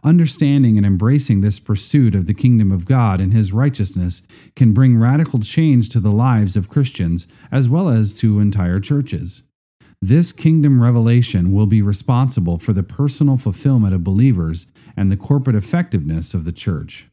Understanding 0.03 0.77
and 0.77 0.85
embracing 0.85 1.41
this 1.41 1.57
pursuit 1.57 2.13
of 2.13 2.27
the 2.27 2.33
kingdom 2.35 2.71
of 2.71 2.85
God 2.85 3.19
and 3.19 3.33
his 3.33 3.51
righteousness 3.51 4.21
can 4.55 4.73
bring 4.73 4.99
radical 4.99 5.39
change 5.39 5.89
to 5.89 5.99
the 5.99 6.11
lives 6.11 6.55
of 6.55 6.69
Christians 6.69 7.27
as 7.51 7.67
well 7.67 7.89
as 7.89 8.13
to 8.15 8.39
entire 8.39 8.79
churches. 8.79 9.41
This 10.01 10.31
kingdom 10.31 10.81
revelation 10.81 11.51
will 11.51 11.65
be 11.65 11.81
responsible 11.81 12.57
for 12.57 12.71
the 12.71 12.83
personal 12.83 13.35
fulfillment 13.35 13.93
of 13.93 14.03
believers 14.03 14.67
and 14.95 15.11
the 15.11 15.17
corporate 15.17 15.57
effectiveness 15.57 16.33
of 16.33 16.45
the 16.45 16.53
church. 16.53 17.09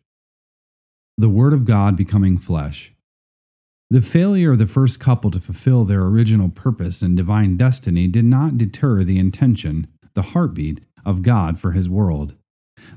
The 1.18 1.28
Word 1.28 1.52
of 1.52 1.64
God 1.64 1.96
becoming 1.96 2.38
flesh. 2.38 2.92
The 3.90 4.02
failure 4.02 4.52
of 4.52 4.58
the 4.58 4.68
first 4.68 5.00
couple 5.00 5.32
to 5.32 5.40
fulfill 5.40 5.84
their 5.84 6.02
original 6.02 6.48
purpose 6.48 7.02
and 7.02 7.16
divine 7.16 7.56
destiny 7.56 8.06
did 8.06 8.24
not 8.24 8.56
deter 8.56 9.02
the 9.02 9.18
intention, 9.18 9.88
the 10.14 10.22
heartbeat, 10.22 10.80
of 11.04 11.22
God 11.22 11.58
for 11.58 11.72
His 11.72 11.88
world. 11.88 12.34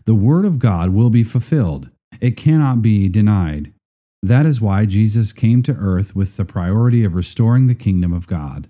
The 0.06 0.16
Word 0.16 0.46
of 0.46 0.60
God 0.60 0.92
will 0.92 1.10
be 1.10 1.24
fulfilled, 1.24 1.90
it 2.22 2.38
cannot 2.38 2.84
be 2.84 3.10
denied. 3.10 3.74
That 4.22 4.46
is 4.46 4.62
why 4.62 4.86
Jesus 4.86 5.34
came 5.34 5.64
to 5.64 5.74
earth 5.74 6.16
with 6.16 6.38
the 6.38 6.46
priority 6.46 7.04
of 7.04 7.16
restoring 7.16 7.68
the 7.68 7.76
kingdom 7.76 8.14
of 8.14 8.28
God 8.28 8.68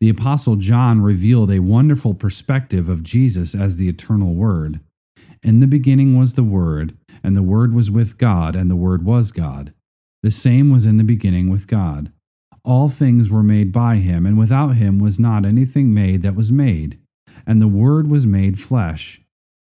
the 0.00 0.08
Apostle 0.08 0.56
John 0.56 1.00
revealed 1.00 1.50
a 1.50 1.60
wonderful 1.60 2.14
perspective 2.14 2.88
of 2.88 3.02
Jesus 3.02 3.54
as 3.54 3.76
the 3.76 3.88
eternal 3.88 4.34
Word. 4.34 4.80
In 5.42 5.60
the 5.60 5.66
beginning 5.66 6.18
was 6.18 6.34
the 6.34 6.42
Word, 6.42 6.96
and 7.22 7.36
the 7.36 7.42
Word 7.42 7.74
was 7.74 7.90
with 7.90 8.18
God, 8.18 8.56
and 8.56 8.70
the 8.70 8.76
Word 8.76 9.04
was 9.04 9.30
God. 9.30 9.72
The 10.22 10.30
same 10.30 10.70
was 10.70 10.86
in 10.86 10.96
the 10.96 11.04
beginning 11.04 11.50
with 11.50 11.66
God. 11.66 12.10
All 12.64 12.88
things 12.88 13.30
were 13.30 13.44
made 13.44 13.70
by 13.70 13.96
him, 13.96 14.26
and 14.26 14.36
without 14.36 14.76
him 14.76 14.98
was 14.98 15.20
not 15.20 15.44
anything 15.44 15.94
made 15.94 16.22
that 16.22 16.34
was 16.34 16.50
made. 16.50 16.98
And 17.46 17.62
the 17.62 17.68
Word 17.68 18.08
was 18.08 18.26
made 18.26 18.58
flesh, 18.58 19.20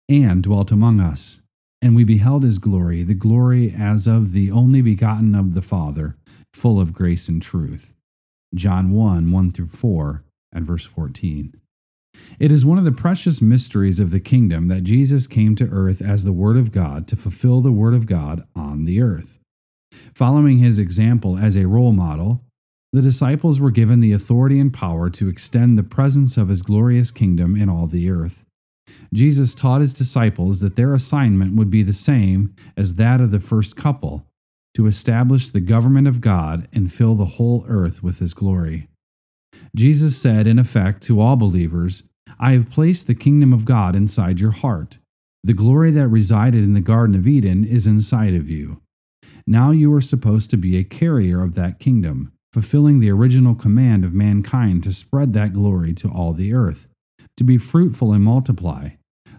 and 0.09 0.43
dwelt 0.43 0.71
among 0.71 0.99
us. 0.99 1.41
And 1.81 1.95
we 1.95 2.03
beheld 2.03 2.43
his 2.43 2.57
glory, 2.57 3.03
the 3.03 3.13
glory 3.13 3.73
as 3.77 4.05
of 4.05 4.33
the 4.33 4.51
only 4.51 4.81
begotten 4.81 5.33
of 5.33 5.53
the 5.53 5.61
Father, 5.61 6.17
full 6.53 6.81
of 6.81 6.93
grace 6.93 7.29
and 7.29 7.41
truth. 7.41 7.93
John 8.55 8.91
1 8.91 9.31
1 9.31 9.51
through 9.51 9.67
4, 9.67 10.23
and 10.53 10.65
verse 10.65 10.85
14. 10.85 11.53
It 12.39 12.51
is 12.51 12.65
one 12.65 12.77
of 12.77 12.85
the 12.85 12.91
precious 12.91 13.41
mysteries 13.41 13.99
of 13.99 14.11
the 14.11 14.19
kingdom 14.19 14.67
that 14.67 14.83
Jesus 14.83 15.27
came 15.27 15.55
to 15.55 15.69
earth 15.69 16.01
as 16.01 16.23
the 16.23 16.33
Word 16.33 16.57
of 16.57 16.71
God 16.71 17.07
to 17.07 17.15
fulfill 17.15 17.61
the 17.61 17.71
Word 17.71 17.93
of 17.93 18.07
God 18.07 18.45
on 18.55 18.85
the 18.85 19.01
earth. 19.01 19.39
Following 20.13 20.57
his 20.57 20.79
example 20.79 21.37
as 21.37 21.55
a 21.55 21.67
role 21.67 21.91
model, 21.91 22.41
the 22.91 23.01
disciples 23.01 23.59
were 23.59 23.71
given 23.71 23.99
the 23.99 24.13
authority 24.13 24.59
and 24.59 24.73
power 24.73 25.09
to 25.11 25.29
extend 25.29 25.77
the 25.77 25.83
presence 25.83 26.37
of 26.37 26.49
his 26.49 26.61
glorious 26.61 27.11
kingdom 27.11 27.55
in 27.55 27.69
all 27.69 27.85
the 27.85 28.09
earth. 28.09 28.45
Jesus 29.13 29.53
taught 29.53 29.81
his 29.81 29.93
disciples 29.93 30.59
that 30.59 30.75
their 30.75 30.93
assignment 30.93 31.55
would 31.55 31.69
be 31.69 31.83
the 31.83 31.93
same 31.93 32.55
as 32.75 32.95
that 32.95 33.21
of 33.21 33.29
the 33.31 33.39
first 33.39 33.75
couple 33.75 34.25
to 34.75 34.87
establish 34.87 35.49
the 35.49 35.59
government 35.59 36.07
of 36.07 36.21
God 36.21 36.67
and 36.73 36.91
fill 36.91 37.15
the 37.15 37.25
whole 37.25 37.65
earth 37.67 38.03
with 38.03 38.19
his 38.19 38.33
glory. 38.33 38.87
Jesus 39.75 40.17
said, 40.17 40.47
in 40.47 40.59
effect, 40.59 41.03
to 41.03 41.19
all 41.19 41.35
believers, 41.35 42.03
I 42.39 42.53
have 42.53 42.69
placed 42.69 43.07
the 43.07 43.15
kingdom 43.15 43.53
of 43.53 43.65
God 43.65 43.95
inside 43.95 44.39
your 44.39 44.51
heart. 44.51 44.97
The 45.43 45.53
glory 45.53 45.91
that 45.91 46.07
resided 46.07 46.63
in 46.63 46.73
the 46.73 46.81
Garden 46.81 47.15
of 47.15 47.27
Eden 47.27 47.63
is 47.63 47.87
inside 47.87 48.33
of 48.33 48.49
you. 48.49 48.81
Now 49.47 49.71
you 49.71 49.93
are 49.93 50.01
supposed 50.01 50.49
to 50.51 50.57
be 50.57 50.77
a 50.77 50.83
carrier 50.83 51.41
of 51.41 51.55
that 51.55 51.79
kingdom, 51.79 52.31
fulfilling 52.53 52.99
the 52.99 53.11
original 53.11 53.55
command 53.55 54.03
of 54.03 54.13
mankind 54.13 54.83
to 54.83 54.93
spread 54.93 55.33
that 55.33 55.53
glory 55.53 55.93
to 55.93 56.09
all 56.09 56.33
the 56.33 56.53
earth, 56.53 56.87
to 57.37 57.43
be 57.43 57.57
fruitful 57.57 58.11
and 58.11 58.23
multiply, 58.23 58.89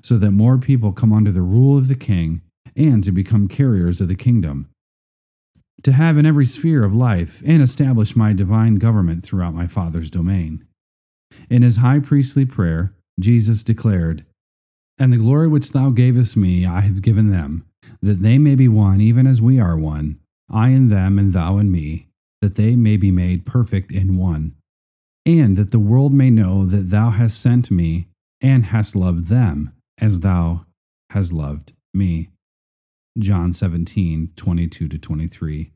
so 0.03 0.17
that 0.17 0.31
more 0.31 0.59
people 0.59 0.93
come 0.93 1.13
under 1.13 1.31
the 1.31 1.43
rule 1.43 1.77
of 1.77 1.89
the 1.89 1.95
king 1.95 2.41
and 2.75 3.05
to 3.05 3.13
become 3.13 3.47
carriers 3.47 4.01
of 4.01 4.09
the 4.09 4.15
kingdom 4.15 4.70
to 5.83 5.93
have 5.93 6.19
in 6.19 6.27
every 6.27 6.45
sphere 6.45 6.85
of 6.85 6.95
life 6.95 7.43
and 7.47 7.63
establish 7.63 8.17
my 8.17 8.33
divine 8.33 8.77
government 8.77 9.25
throughout 9.25 9.55
my 9.55 9.67
Father's 9.67 10.11
domain. 10.11 10.65
In 11.49 11.63
his 11.63 11.79
high 11.79 12.01
priestly 12.01 12.45
prayer, 12.45 12.95
Jesus 13.19 13.63
declared, 13.63 14.25
And 14.99 15.13
the 15.13 15.19
glory 15.19 15.49
which 15.49 15.73
thou 15.73 15.91
gavest 15.91 16.37
me 16.37 16.67
I 16.67 16.81
have 16.81 17.03
given 17.03 17.31
them, 17.31 17.65
that 18.03 18.23
they 18.23 18.39
may 18.39 18.55
be 18.55 18.69
one 18.69 19.01
even 19.01 19.27
as 19.27 19.41
we 19.41 19.59
are 19.59 19.77
one, 19.77 20.19
I 20.51 20.69
and 20.71 20.91
them 20.91 21.19
and 21.19 21.33
thou 21.33 21.59
and 21.59 21.71
me, 21.71 22.09
that 22.41 22.57
they 22.57 22.77
may 22.77 22.97
be 22.97 23.11
made 23.11 23.47
perfect 23.47 23.93
in 23.93 24.17
one, 24.17 24.57
and 25.25 25.57
that 25.57 25.71
the 25.71 25.79
world 25.79 26.13
may 26.13 26.31
know 26.31 26.67
that 26.67 26.91
thou 26.91 27.11
hast 27.11 27.41
sent 27.41 27.71
me 27.71 28.09
and 28.41 28.67
hast 28.67 28.97
loved 28.97 29.27
them 29.27 29.73
as 29.99 30.21
thou 30.21 30.65
hast 31.11 31.33
loved 31.33 31.73
me. 31.93 32.31
John 33.19 33.53
17, 33.53 34.33
22 34.37 34.89
23. 34.89 35.73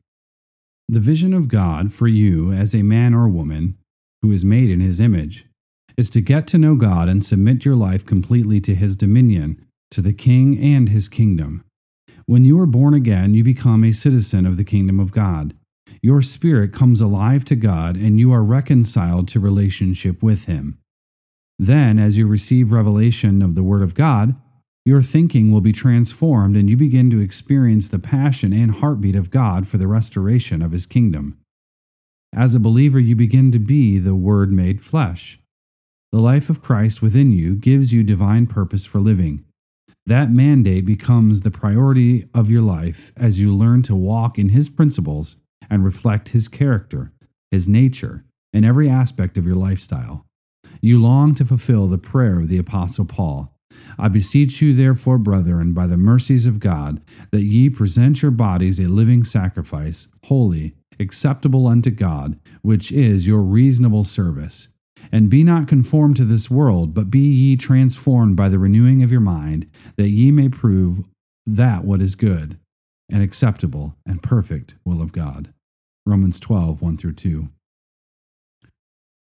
The 0.87 0.99
vision 0.99 1.33
of 1.33 1.47
God 1.47 1.93
for 1.93 2.07
you 2.07 2.51
as 2.51 2.73
a 2.73 2.83
man 2.83 3.13
or 3.13 3.27
woman 3.27 3.77
who 4.21 4.31
is 4.31 4.45
made 4.45 4.69
in 4.69 4.79
his 4.79 4.99
image 4.99 5.45
is 5.97 6.09
to 6.11 6.21
get 6.21 6.47
to 6.47 6.57
know 6.57 6.75
God 6.75 7.09
and 7.09 7.25
submit 7.25 7.65
your 7.65 7.75
life 7.75 8.05
completely 8.05 8.59
to 8.61 8.75
his 8.75 8.95
dominion, 8.95 9.65
to 9.91 10.01
the 10.01 10.13
king 10.13 10.57
and 10.59 10.89
his 10.89 11.07
kingdom. 11.07 11.63
When 12.25 12.45
you 12.45 12.59
are 12.59 12.65
born 12.65 12.93
again, 12.93 13.33
you 13.33 13.43
become 13.43 13.83
a 13.83 13.91
citizen 13.91 14.45
of 14.45 14.57
the 14.57 14.63
kingdom 14.63 14.99
of 14.99 15.11
God. 15.11 15.55
Your 16.01 16.21
spirit 16.21 16.73
comes 16.73 17.01
alive 17.01 17.45
to 17.45 17.55
God 17.55 17.97
and 17.97 18.19
you 18.19 18.31
are 18.31 18.43
reconciled 18.43 19.27
to 19.29 19.39
relationship 19.39 20.23
with 20.23 20.45
him. 20.45 20.77
Then, 21.57 21.99
as 21.99 22.17
you 22.17 22.27
receive 22.27 22.71
revelation 22.71 23.41
of 23.41 23.55
the 23.55 23.63
Word 23.63 23.81
of 23.81 23.95
God, 23.95 24.35
your 24.85 25.01
thinking 25.01 25.51
will 25.51 25.61
be 25.61 25.71
transformed 25.71 26.55
and 26.55 26.69
you 26.69 26.77
begin 26.77 27.09
to 27.09 27.19
experience 27.19 27.89
the 27.89 27.97
passion 27.97 28.53
and 28.53 28.71
heartbeat 28.71 29.15
of 29.15 29.31
God 29.31 29.67
for 29.67 29.77
the 29.77 29.87
restoration 29.87 30.61
of 30.61 30.71
His 30.71 30.85
kingdom. 30.85 31.39
As 32.31 32.53
a 32.53 32.59
believer, 32.59 32.99
you 32.99 33.15
begin 33.15 33.51
to 33.51 33.59
be 33.59 33.97
the 33.97 34.15
Word 34.15 34.51
made 34.51 34.83
flesh. 34.83 35.39
The 36.11 36.19
life 36.19 36.51
of 36.51 36.61
Christ 36.61 37.01
within 37.01 37.31
you 37.31 37.55
gives 37.55 37.93
you 37.93 38.03
divine 38.03 38.45
purpose 38.45 38.85
for 38.85 38.99
living. 38.99 39.43
That 40.05 40.29
mandate 40.29 40.85
becomes 40.85 41.41
the 41.41 41.49
priority 41.49 42.29
of 42.35 42.51
your 42.51 42.61
life 42.61 43.11
as 43.17 43.41
you 43.41 43.55
learn 43.55 43.81
to 43.83 43.95
walk 43.95 44.37
in 44.37 44.49
His 44.49 44.69
principles 44.69 45.37
and 45.67 45.83
reflect 45.83 46.29
His 46.29 46.47
character, 46.47 47.11
His 47.49 47.67
nature, 47.67 48.23
in 48.53 48.63
every 48.63 48.87
aspect 48.87 49.35
of 49.35 49.47
your 49.47 49.55
lifestyle. 49.55 50.25
You 50.79 51.01
long 51.01 51.33
to 51.35 51.45
fulfill 51.45 51.87
the 51.87 51.97
prayer 51.97 52.39
of 52.39 52.49
the 52.49 52.59
Apostle 52.59 53.05
Paul 53.05 53.54
I 53.97 54.07
beseech 54.07 54.61
you, 54.61 54.73
therefore, 54.73 55.17
brethren, 55.17 55.73
by 55.73 55.87
the 55.87 55.97
mercies 55.97 56.45
of 56.45 56.59
God, 56.59 57.01
that 57.31 57.43
ye 57.43 57.69
present 57.69 58.21
your 58.21 58.31
bodies 58.31 58.79
a 58.79 58.87
living 58.87 59.23
sacrifice, 59.23 60.07
holy, 60.25 60.75
acceptable 60.99 61.67
unto 61.67 61.91
God, 61.91 62.39
which 62.61 62.91
is 62.91 63.27
your 63.27 63.41
reasonable 63.41 64.03
service. 64.03 64.69
And 65.11 65.29
be 65.29 65.43
not 65.43 65.67
conformed 65.67 66.15
to 66.17 66.25
this 66.25 66.49
world, 66.49 66.93
but 66.93 67.11
be 67.11 67.19
ye 67.19 67.55
transformed 67.55 68.35
by 68.35 68.49
the 68.49 68.59
renewing 68.59 69.03
of 69.03 69.11
your 69.11 69.21
mind, 69.21 69.69
that 69.97 70.09
ye 70.09 70.31
may 70.31 70.49
prove 70.49 71.03
that 71.45 71.83
what 71.83 72.01
is 72.01 72.15
good, 72.15 72.57
and 73.11 73.21
acceptable, 73.21 73.95
and 74.05 74.23
perfect 74.23 74.75
will 74.83 75.01
of 75.01 75.11
God. 75.11 75.53
Romans 76.05 76.39
12, 76.39 76.81
1 76.81 76.97
through 76.97 77.13
2. 77.13 77.49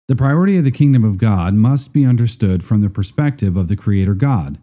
The 0.08 0.16
priority 0.16 0.58
of 0.58 0.64
the 0.64 0.72
kingdom 0.72 1.04
of 1.04 1.18
God 1.18 1.54
must 1.54 1.94
be 1.94 2.06
understood 2.06 2.64
from 2.64 2.82
the 2.82 2.90
perspective 2.90 3.56
of 3.56 3.68
the 3.68 3.76
Creator 3.76 4.16
God, 4.16 4.60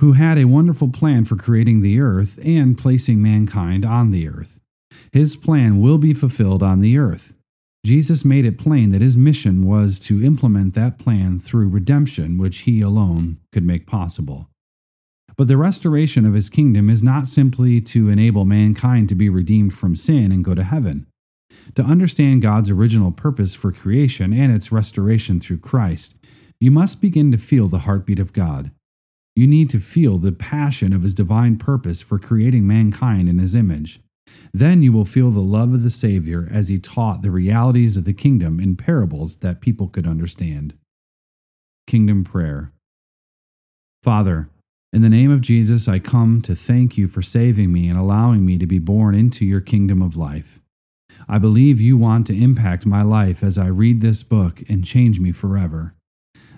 who 0.00 0.12
had 0.12 0.38
a 0.38 0.46
wonderful 0.46 0.88
plan 0.88 1.24
for 1.24 1.36
creating 1.36 1.82
the 1.82 2.00
earth 2.00 2.38
and 2.42 2.78
placing 2.78 3.20
mankind 3.20 3.84
on 3.84 4.10
the 4.10 4.28
earth. 4.28 4.58
His 5.12 5.36
plan 5.36 5.80
will 5.80 5.98
be 5.98 6.14
fulfilled 6.14 6.62
on 6.62 6.80
the 6.80 6.96
earth. 6.96 7.34
Jesus 7.84 8.24
made 8.24 8.44
it 8.44 8.58
plain 8.58 8.90
that 8.90 9.00
his 9.00 9.16
mission 9.16 9.66
was 9.66 9.98
to 10.00 10.24
implement 10.24 10.74
that 10.74 10.98
plan 10.98 11.38
through 11.38 11.68
redemption, 11.68 12.38
which 12.38 12.60
he 12.60 12.80
alone 12.80 13.38
could 13.52 13.64
make 13.64 13.86
possible. 13.86 14.48
But 15.36 15.48
the 15.48 15.56
restoration 15.56 16.26
of 16.26 16.34
his 16.34 16.50
kingdom 16.50 16.90
is 16.90 17.02
not 17.02 17.26
simply 17.26 17.80
to 17.82 18.10
enable 18.10 18.44
mankind 18.44 19.08
to 19.08 19.14
be 19.14 19.30
redeemed 19.30 19.72
from 19.72 19.96
sin 19.96 20.32
and 20.32 20.44
go 20.44 20.54
to 20.54 20.64
heaven. 20.64 21.06
To 21.76 21.82
understand 21.82 22.42
God's 22.42 22.70
original 22.70 23.12
purpose 23.12 23.54
for 23.54 23.72
creation 23.72 24.32
and 24.32 24.52
its 24.52 24.72
restoration 24.72 25.40
through 25.40 25.58
Christ, 25.58 26.16
you 26.58 26.70
must 26.70 27.00
begin 27.00 27.30
to 27.32 27.38
feel 27.38 27.68
the 27.68 27.80
heartbeat 27.80 28.18
of 28.18 28.32
God. 28.32 28.70
You 29.36 29.46
need 29.46 29.70
to 29.70 29.80
feel 29.80 30.18
the 30.18 30.32
passion 30.32 30.92
of 30.92 31.02
his 31.02 31.14
divine 31.14 31.56
purpose 31.56 32.02
for 32.02 32.18
creating 32.18 32.66
mankind 32.66 33.28
in 33.28 33.38
his 33.38 33.54
image. 33.54 34.00
Then 34.52 34.82
you 34.82 34.92
will 34.92 35.04
feel 35.04 35.30
the 35.30 35.40
love 35.40 35.72
of 35.72 35.82
the 35.82 35.90
Savior 35.90 36.48
as 36.52 36.68
he 36.68 36.78
taught 36.78 37.22
the 37.22 37.30
realities 37.30 37.96
of 37.96 38.04
the 38.04 38.12
kingdom 38.12 38.60
in 38.60 38.76
parables 38.76 39.36
that 39.36 39.60
people 39.60 39.88
could 39.88 40.06
understand. 40.06 40.74
Kingdom 41.86 42.24
Prayer 42.24 42.72
Father, 44.02 44.48
in 44.92 45.02
the 45.02 45.08
name 45.08 45.30
of 45.30 45.40
Jesus, 45.40 45.86
I 45.86 45.98
come 45.98 46.42
to 46.42 46.54
thank 46.54 46.98
you 46.98 47.06
for 47.06 47.22
saving 47.22 47.72
me 47.72 47.88
and 47.88 47.98
allowing 47.98 48.44
me 48.44 48.58
to 48.58 48.66
be 48.66 48.78
born 48.78 49.14
into 49.14 49.44
your 49.44 49.60
kingdom 49.60 50.02
of 50.02 50.16
life. 50.16 50.58
I 51.28 51.38
believe 51.38 51.80
you 51.80 51.96
want 51.96 52.26
to 52.28 52.42
impact 52.42 52.86
my 52.86 53.02
life 53.02 53.42
as 53.42 53.58
I 53.58 53.66
read 53.66 54.00
this 54.00 54.22
book 54.22 54.62
and 54.68 54.84
change 54.84 55.20
me 55.20 55.32
forever. 55.32 55.94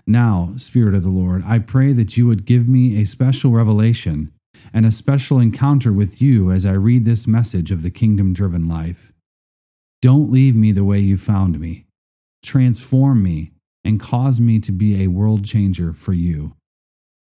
Now, 0.06 0.54
Spirit 0.56 0.94
of 0.94 1.02
the 1.02 1.08
Lord, 1.08 1.44
I 1.46 1.58
pray 1.58 1.92
that 1.92 2.16
you 2.16 2.26
would 2.26 2.44
give 2.44 2.68
me 2.68 3.00
a 3.00 3.04
special 3.04 3.52
revelation 3.52 4.32
and 4.72 4.86
a 4.86 4.90
special 4.90 5.38
encounter 5.38 5.92
with 5.92 6.20
you 6.20 6.50
as 6.50 6.66
I 6.66 6.72
read 6.72 7.04
this 7.04 7.26
message 7.26 7.70
of 7.70 7.82
the 7.82 7.90
kingdom 7.90 8.32
driven 8.32 8.68
life. 8.68 9.12
Don't 10.00 10.30
leave 10.30 10.56
me 10.56 10.72
the 10.72 10.84
way 10.84 10.98
you 10.98 11.16
found 11.16 11.60
me. 11.60 11.84
Transform 12.42 13.22
me 13.22 13.52
and 13.84 14.00
cause 14.00 14.40
me 14.40 14.58
to 14.60 14.72
be 14.72 15.02
a 15.02 15.08
world 15.08 15.44
changer 15.44 15.92
for 15.92 16.12
you. 16.12 16.54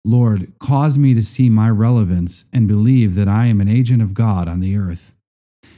Lord, 0.04 0.54
cause 0.60 0.98
me 0.98 1.14
to 1.14 1.22
see 1.22 1.50
my 1.50 1.70
relevance 1.70 2.46
and 2.52 2.68
believe 2.68 3.14
that 3.16 3.28
I 3.28 3.46
am 3.46 3.62
an 3.62 3.68
agent 3.68 4.02
of 4.02 4.16
God 4.16 4.48
on 4.48 4.60
the 4.60 4.76
earth. 4.76 5.14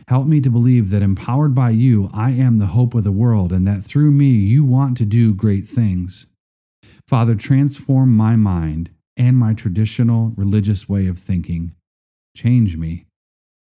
Help 0.08 0.28
me 0.28 0.42
to 0.42 0.50
believe 0.50 0.90
that 0.90 1.02
empowered 1.02 1.56
by 1.56 1.70
you, 1.70 2.10
I 2.14 2.32
am 2.32 2.58
the 2.58 2.68
hope 2.68 2.94
of 2.94 3.04
the 3.04 3.12
world 3.12 3.52
and 3.52 3.66
that 3.68 3.84
through 3.84 4.12
me 4.12 4.28
you 4.28 4.64
want 4.64 4.98
to 4.98 5.06
do 5.06 5.34
great 5.34 5.68
things. 5.68 6.28
Father, 7.08 7.36
transform 7.36 8.16
my 8.16 8.36
mind 8.36 8.90
and 9.18 9.38
my 9.38 9.54
traditional 9.54 10.34
religious 10.36 10.90
way 10.90 11.08
of 11.08 11.20
thinking. 11.20 11.74
Change 12.36 12.78
me. 12.78 13.06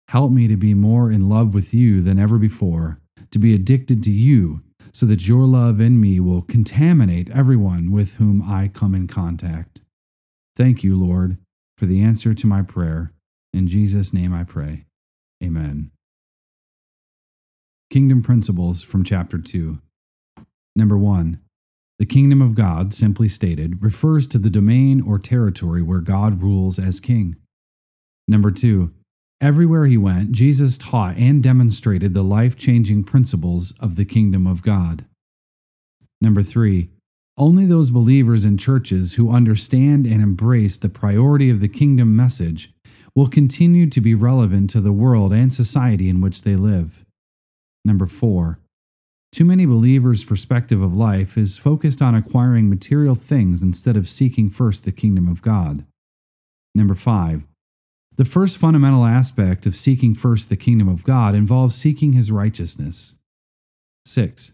Help 0.08 0.32
me 0.32 0.48
to 0.48 0.58
be 0.58 0.74
more 0.74 1.12
in 1.12 1.30
love 1.30 1.54
with 1.54 1.74
you 1.74 2.02
than 2.02 2.20
ever 2.20 2.38
before, 2.38 3.00
to 3.32 3.40
be 3.40 3.54
addicted 3.54 4.04
to 4.04 4.12
you, 4.12 4.62
so 4.92 5.06
that 5.06 5.28
your 5.28 5.46
love 5.46 5.80
in 5.80 6.02
me 6.02 6.20
will 6.20 6.42
contaminate 6.42 7.30
everyone 7.30 7.92
with 7.92 8.16
whom 8.16 8.42
I 8.42 8.68
come 8.68 8.94
in 8.94 9.08
contact. 9.08 9.82
Thank 10.56 10.84
you, 10.84 10.96
Lord, 10.98 11.38
for 11.78 11.86
the 11.86 12.02
answer 12.02 12.34
to 12.34 12.48
my 12.48 12.62
prayer. 12.62 13.14
In 13.54 13.68
Jesus' 13.68 14.14
name 14.14 14.34
I 14.34 14.44
pray. 14.44 14.86
Amen. 15.44 15.92
Kingdom 17.92 18.22
Principles 18.22 18.84
from 18.84 19.04
Chapter 19.04 19.38
2. 19.38 19.78
Number 20.78 20.98
1. 20.98 21.42
The 22.00 22.06
kingdom 22.06 22.42
of 22.42 22.56
God, 22.56 22.94
simply 22.94 23.28
stated, 23.28 23.84
refers 23.84 24.28
to 24.28 24.38
the 24.38 24.50
domain 24.50 25.02
or 25.02 25.20
territory 25.20 25.82
where 25.82 26.00
God 26.00 26.42
rules 26.42 26.80
as 26.80 27.02
king. 27.02 27.36
Number 28.30 28.50
two, 28.50 28.94
everywhere 29.42 29.88
he 29.88 29.98
went, 29.98 30.32
Jesus 30.32 30.78
taught 30.78 31.18
and 31.18 31.44
demonstrated 31.44 32.14
the 32.14 32.24
life 32.24 32.56
changing 32.56 33.04
principles 33.04 33.74
of 33.82 33.98
the 33.98 34.06
kingdom 34.06 34.48
of 34.48 34.64
God. 34.64 35.04
Number 36.22 36.44
three, 36.44 36.92
only 37.36 37.66
those 37.66 37.92
believers 37.92 38.46
in 38.46 38.58
churches 38.58 39.16
who 39.16 39.36
understand 39.36 40.06
and 40.08 40.22
embrace 40.22 40.78
the 40.78 40.88
priority 40.88 41.50
of 41.50 41.60
the 41.60 41.68
kingdom 41.68 42.16
message 42.16 42.72
will 43.14 43.28
continue 43.28 43.90
to 43.90 44.00
be 44.00 44.16
relevant 44.16 44.70
to 44.70 44.80
the 44.80 44.94
world 44.94 45.34
and 45.34 45.52
society 45.52 46.08
in 46.08 46.22
which 46.22 46.44
they 46.44 46.56
live. 46.56 47.04
Number 47.84 48.06
four, 48.06 48.60
too 49.32 49.46
many 49.46 49.66
believers' 49.66 50.26
perspective 50.26 50.82
of 50.82 50.96
life 50.96 51.38
is 51.38 51.58
focused 51.58 52.02
on 52.02 52.16
acquiring 52.16 52.70
material 52.70 53.16
things 53.16 53.64
instead 53.64 53.96
of 53.96 54.10
seeking 54.10 54.50
first 54.50 54.84
the 54.84 54.92
kingdom 54.92 55.28
of 55.28 55.42
God. 55.42 55.86
Number 56.76 56.96
five, 56.96 57.44
the 58.18 58.26
first 58.26 58.58
fundamental 58.58 59.06
aspect 59.06 59.66
of 59.66 59.76
seeking 59.76 60.14
first 60.14 60.50
the 60.50 60.58
kingdom 60.58 60.90
of 60.90 61.04
God 61.04 61.34
involves 61.34 61.76
seeking 61.76 62.14
his 62.14 62.32
righteousness. 62.32 63.16
Six, 64.06 64.52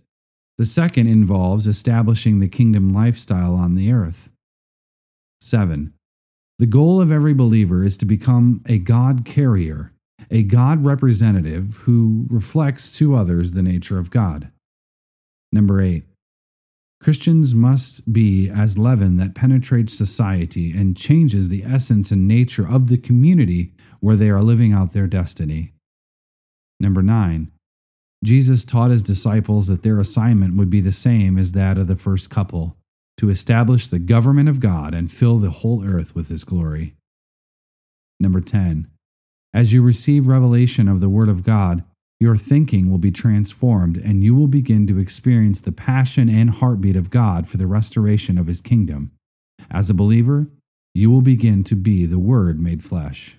the 0.58 0.66
second 0.66 1.08
involves 1.08 1.68
establishing 1.68 2.40
the 2.40 2.48
kingdom 2.48 2.94
lifestyle 2.94 3.56
on 3.56 3.76
the 3.76 3.92
earth. 3.92 4.30
Seven, 5.42 5.94
the 6.60 6.66
goal 6.66 7.02
of 7.02 7.12
every 7.12 7.34
believer 7.34 7.84
is 7.84 7.98
to 7.98 8.06
become 8.06 8.62
a 8.68 8.78
God 8.78 9.26
carrier, 9.26 9.92
a 10.30 10.44
God 10.44 10.84
representative 10.84 11.82
who 11.82 12.26
reflects 12.30 12.96
to 12.98 13.16
others 13.16 13.52
the 13.52 13.62
nature 13.62 13.98
of 13.98 14.12
God. 14.12 14.52
Number 15.52 15.82
eight, 15.82 16.04
Christians 17.02 17.54
must 17.54 18.12
be 18.12 18.50
as 18.50 18.78
leaven 18.78 19.18
that 19.18 19.36
penetrates 19.36 19.94
society 19.94 20.72
and 20.72 20.98
changes 20.98 21.50
the 21.50 21.64
essence 21.64 22.12
and 22.12 22.28
nature 22.28 22.68
of 22.68 22.88
the 22.88 22.98
community 22.98 23.74
where 24.00 24.16
they 24.16 24.30
are 24.30 24.42
living 24.42 24.74
out 24.74 24.94
their 24.94 25.08
destiny. 25.08 25.74
Number 26.80 27.04
nine, 27.04 27.52
Jesus 28.24 28.66
taught 28.66 28.92
his 28.92 29.04
disciples 29.04 29.68
that 29.68 29.84
their 29.84 30.00
assignment 30.00 30.58
would 30.58 30.70
be 30.70 30.82
the 30.82 30.92
same 30.92 31.38
as 31.38 31.52
that 31.52 31.78
of 31.78 31.88
the 31.88 31.96
first 31.96 32.30
couple 32.30 32.76
to 33.18 33.30
establish 33.30 33.88
the 33.88 34.00
government 34.00 34.50
of 34.50 34.60
God 34.60 34.94
and 34.94 35.12
fill 35.12 35.38
the 35.38 35.50
whole 35.50 35.86
earth 35.86 36.16
with 36.16 36.30
his 36.30 36.44
glory. 36.44 36.96
Number 38.20 38.42
10, 38.42 38.88
as 39.54 39.74
you 39.74 39.82
receive 39.82 40.28
revelation 40.28 40.88
of 40.88 41.00
the 41.00 41.10
Word 41.10 41.30
of 41.30 41.44
God, 41.44 41.84
your 42.20 42.36
thinking 42.36 42.90
will 42.90 42.98
be 42.98 43.12
transformed 43.12 43.98
and 43.98 44.24
you 44.24 44.34
will 44.36 44.48
begin 44.48 44.88
to 44.88 45.00
experience 45.00 45.62
the 45.62 45.72
passion 45.72 46.30
and 46.30 46.50
heartbeat 46.50 46.96
of 46.96 47.10
God 47.10 47.48
for 47.48 47.58
the 47.58 47.68
restoration 47.68 48.38
of 48.38 48.48
His 48.48 48.62
kingdom. 48.62 49.12
As 49.70 49.90
a 49.90 49.94
believer, 49.94 50.48
you 50.94 51.12
will 51.12 51.22
begin 51.22 51.64
to 51.66 51.76
be 51.76 52.06
the 52.06 52.20
Word 52.20 52.60
made 52.60 52.84
flesh. 52.84 53.38